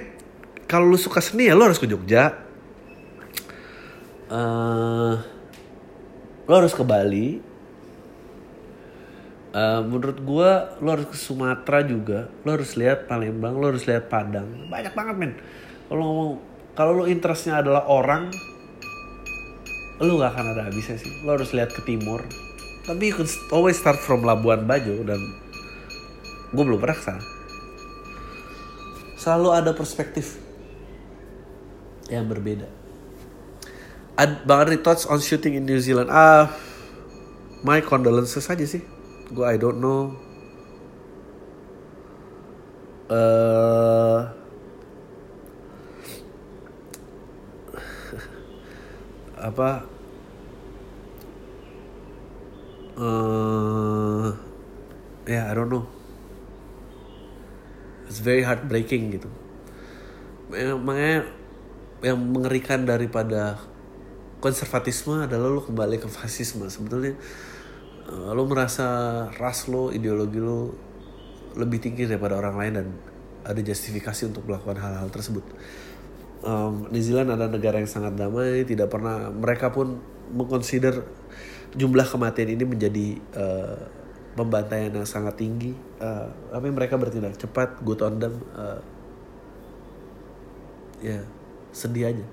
[0.66, 2.34] Kalau lu suka seni ya lu harus ke Jogja.
[4.32, 5.14] Eh,
[6.48, 7.52] lu harus ke Bali.
[9.52, 14.08] Eh, menurut gua lo harus ke Sumatera juga lo harus lihat Palembang lo harus lihat
[14.08, 15.36] Padang banyak banget men
[15.92, 16.32] kalau ngomong
[16.72, 18.32] kalau lo interestnya adalah orang
[20.02, 21.22] lo gak akan ada habisnya sih.
[21.22, 22.26] Lo harus lihat ke timur.
[22.82, 25.22] Tapi you can always start from Labuan Bajo dan
[26.52, 27.24] gue belum pernah ke sana
[29.22, 30.42] selalu ada perspektif
[32.10, 32.66] yang berbeda.
[34.18, 36.10] Ad, Bang Andri thoughts on shooting in New Zealand?
[36.10, 36.50] Ah
[37.62, 38.82] my condolences aja sih.
[39.30, 40.18] Gue I don't know.
[43.14, 44.20] Eh
[49.48, 49.91] apa
[52.98, 54.30] eh
[55.32, 55.86] ya I don't know.
[58.12, 59.30] It's very heartbreaking gitu.
[60.52, 61.32] Makanya
[62.04, 63.56] yang mengerikan daripada
[64.42, 66.68] konservatisme adalah lo kembali ke fasisme.
[66.68, 67.16] Sebetulnya
[68.10, 70.74] uh, lo merasa ras lo ideologi lo
[71.56, 72.88] lebih tinggi daripada orang lain dan
[73.46, 75.46] ada justifikasi untuk melakukan hal-hal tersebut.
[76.42, 80.02] Um, New Zealand adalah negara yang sangat damai tidak pernah mereka pun
[80.34, 81.06] mengconsider
[81.76, 83.80] jumlah kematian ini menjadi uh,
[84.36, 85.76] pembantaian yang sangat tinggi.
[86.00, 87.36] Uh, tapi mereka bertindak?
[87.40, 88.80] Cepat good on them uh,
[91.02, 91.20] ya
[91.72, 92.26] sedih aja.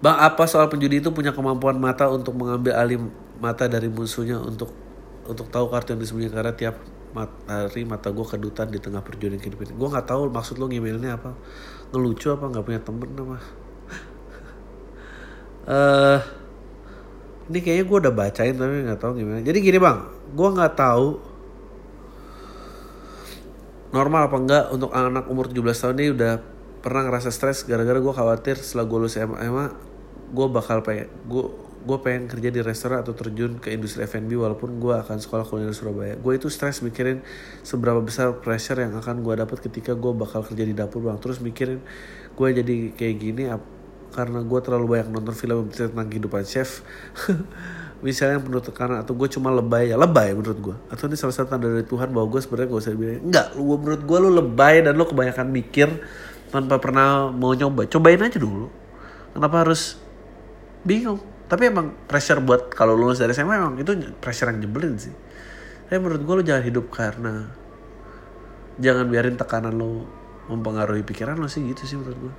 [0.00, 3.00] Bang, apa soal penjudi itu punya kemampuan mata untuk mengambil alih
[3.36, 4.72] mata dari musuhnya untuk
[5.28, 6.40] untuk tahu kartu yang disembunyikan?
[6.40, 6.76] Karena tiap
[7.12, 9.76] mat, hari mata gue kedutan di tengah perjuangan kehidupan.
[9.76, 11.36] Gue nggak tahu maksud lo ngemailnya apa,
[11.92, 12.48] ngelucu apa?
[12.48, 13.36] Nggak punya temen apa.
[15.68, 16.20] uh,
[17.50, 19.42] ini kayaknya gue udah bacain tapi nggak tahu gimana.
[19.42, 19.98] Jadi gini bang,
[20.38, 21.06] gue nggak tahu
[23.90, 26.32] normal apa enggak untuk anak umur 17 tahun ini udah
[26.78, 29.66] pernah ngerasa stres gara-gara gue khawatir setelah gue lulus SMA
[30.30, 31.44] gue bakal pengen gue
[31.80, 35.72] gue pengen kerja di restoran atau terjun ke industri F&B walaupun gue akan sekolah kuliner
[35.72, 36.12] Surabaya.
[36.20, 37.24] Gue itu stres mikirin
[37.64, 41.16] seberapa besar pressure yang akan gue dapat ketika gue bakal kerja di dapur bang.
[41.16, 41.80] Terus mikirin
[42.36, 43.48] gue jadi kayak gini
[44.10, 46.82] karena gue terlalu banyak nonton film tentang kehidupan chef.
[48.06, 50.76] Misalnya penuh tekanan atau gue cuma lebay ya lebay menurut gue.
[50.88, 53.46] Atau ini salah satu tanda dari Tuhan bahwa gue sebenarnya gak usah dibilang enggak.
[53.60, 55.88] Lu menurut gue lu lebay dan lu kebanyakan mikir
[56.48, 57.84] tanpa pernah mau nyoba.
[57.86, 58.72] Cobain aja dulu.
[59.36, 60.00] Kenapa harus
[60.84, 63.90] bingung tapi emang pressure buat kalau lulus dari SMA emang itu
[64.22, 65.10] pressure yang nyebelin sih
[65.90, 67.50] tapi menurut gue lo jangan hidup karena
[68.78, 70.06] jangan biarin tekanan lo
[70.46, 72.34] mempengaruhi pikiran lo sih gitu sih menurut gue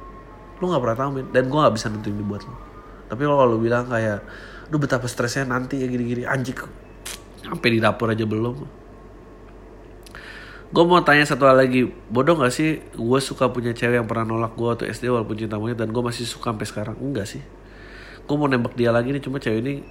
[0.62, 2.72] lo nggak pernah tahu men dan gue nggak bisa nentuin ini buat lo
[3.12, 4.24] tapi kalau bilang kayak
[4.72, 6.24] lu betapa stresnya nanti ya gini-gini.
[6.24, 6.56] Anjing
[7.44, 8.56] sampai di dapur aja belum.
[10.72, 11.92] Gue mau tanya satu hal lagi.
[12.08, 12.80] Bodoh gak sih?
[12.96, 16.00] Gue suka punya cewek yang pernah nolak gue waktu SD walaupun cinta monyet dan gue
[16.00, 16.96] masih suka sampai sekarang.
[17.04, 17.44] Enggak sih.
[18.24, 19.84] Gue mau nembak dia lagi nih cuma cewek ini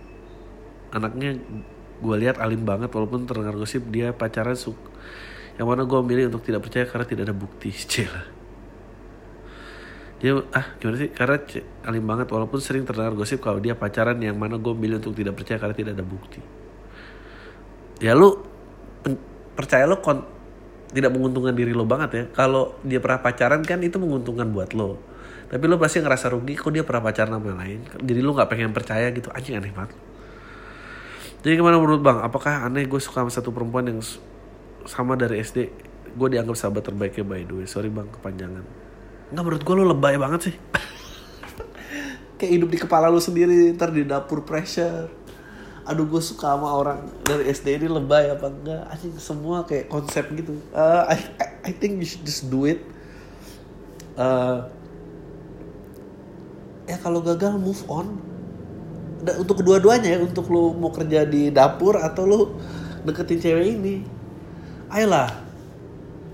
[0.96, 1.36] anaknya
[2.00, 4.80] gue lihat alim banget walaupun terdengar gosip dia pacaran suk
[5.60, 8.39] yang mana gue milih untuk tidak percaya karena tidak ada bukti cila
[10.20, 11.08] dia ah gimana sih?
[11.08, 11.40] Karena
[11.88, 12.28] alim banget.
[12.28, 15.72] Walaupun sering terdengar gosip kalau dia pacaran yang mana gue milih untuk tidak percaya karena
[15.72, 16.40] tidak ada bukti.
[18.04, 18.36] Ya lu
[19.56, 20.20] percaya lo kon
[20.92, 22.24] tidak menguntungkan diri lo banget ya.
[22.36, 25.00] Kalau dia pernah pacaran kan itu menguntungkan buat lo
[25.50, 27.80] tapi lo pasti ngerasa rugi kok dia pernah pacaran sama yang lain?
[28.06, 29.34] Jadi lo nggak pengen percaya gitu.
[29.34, 29.98] Anjing aneh banget.
[31.42, 32.22] Jadi gimana menurut bang?
[32.22, 33.98] Apakah aneh gue suka sama satu perempuan yang
[34.86, 35.58] sama dari SD
[36.14, 37.66] gue dianggap sahabat terbaiknya by the way.
[37.66, 38.79] Sorry bang kepanjangan
[39.30, 40.54] nggak menurut gue lo lebay banget sih.
[42.38, 45.10] Kayak hidup di kepala lo sendiri ntar di dapur pressure.
[45.86, 48.82] Aduh gue suka sama orang dari SD ini lebay apa enggak?
[48.90, 50.54] Anjing semua kayak konsep gitu.
[50.70, 52.84] Uh, I, I I think you should just do it.
[54.14, 54.68] Uh,
[56.86, 58.18] ya kalau gagal move on.
[59.20, 62.40] Dan untuk kedua-duanya ya untuk lu mau kerja di dapur atau lu
[63.04, 63.94] deketin cewek ini
[64.90, 65.49] ayolah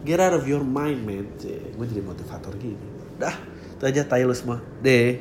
[0.07, 1.27] get out of your mind man.
[1.75, 2.79] Gue jadi motivator gini.
[3.19, 3.35] Dah
[3.77, 4.63] itu aja tayo lu semua.
[4.81, 5.19] Deh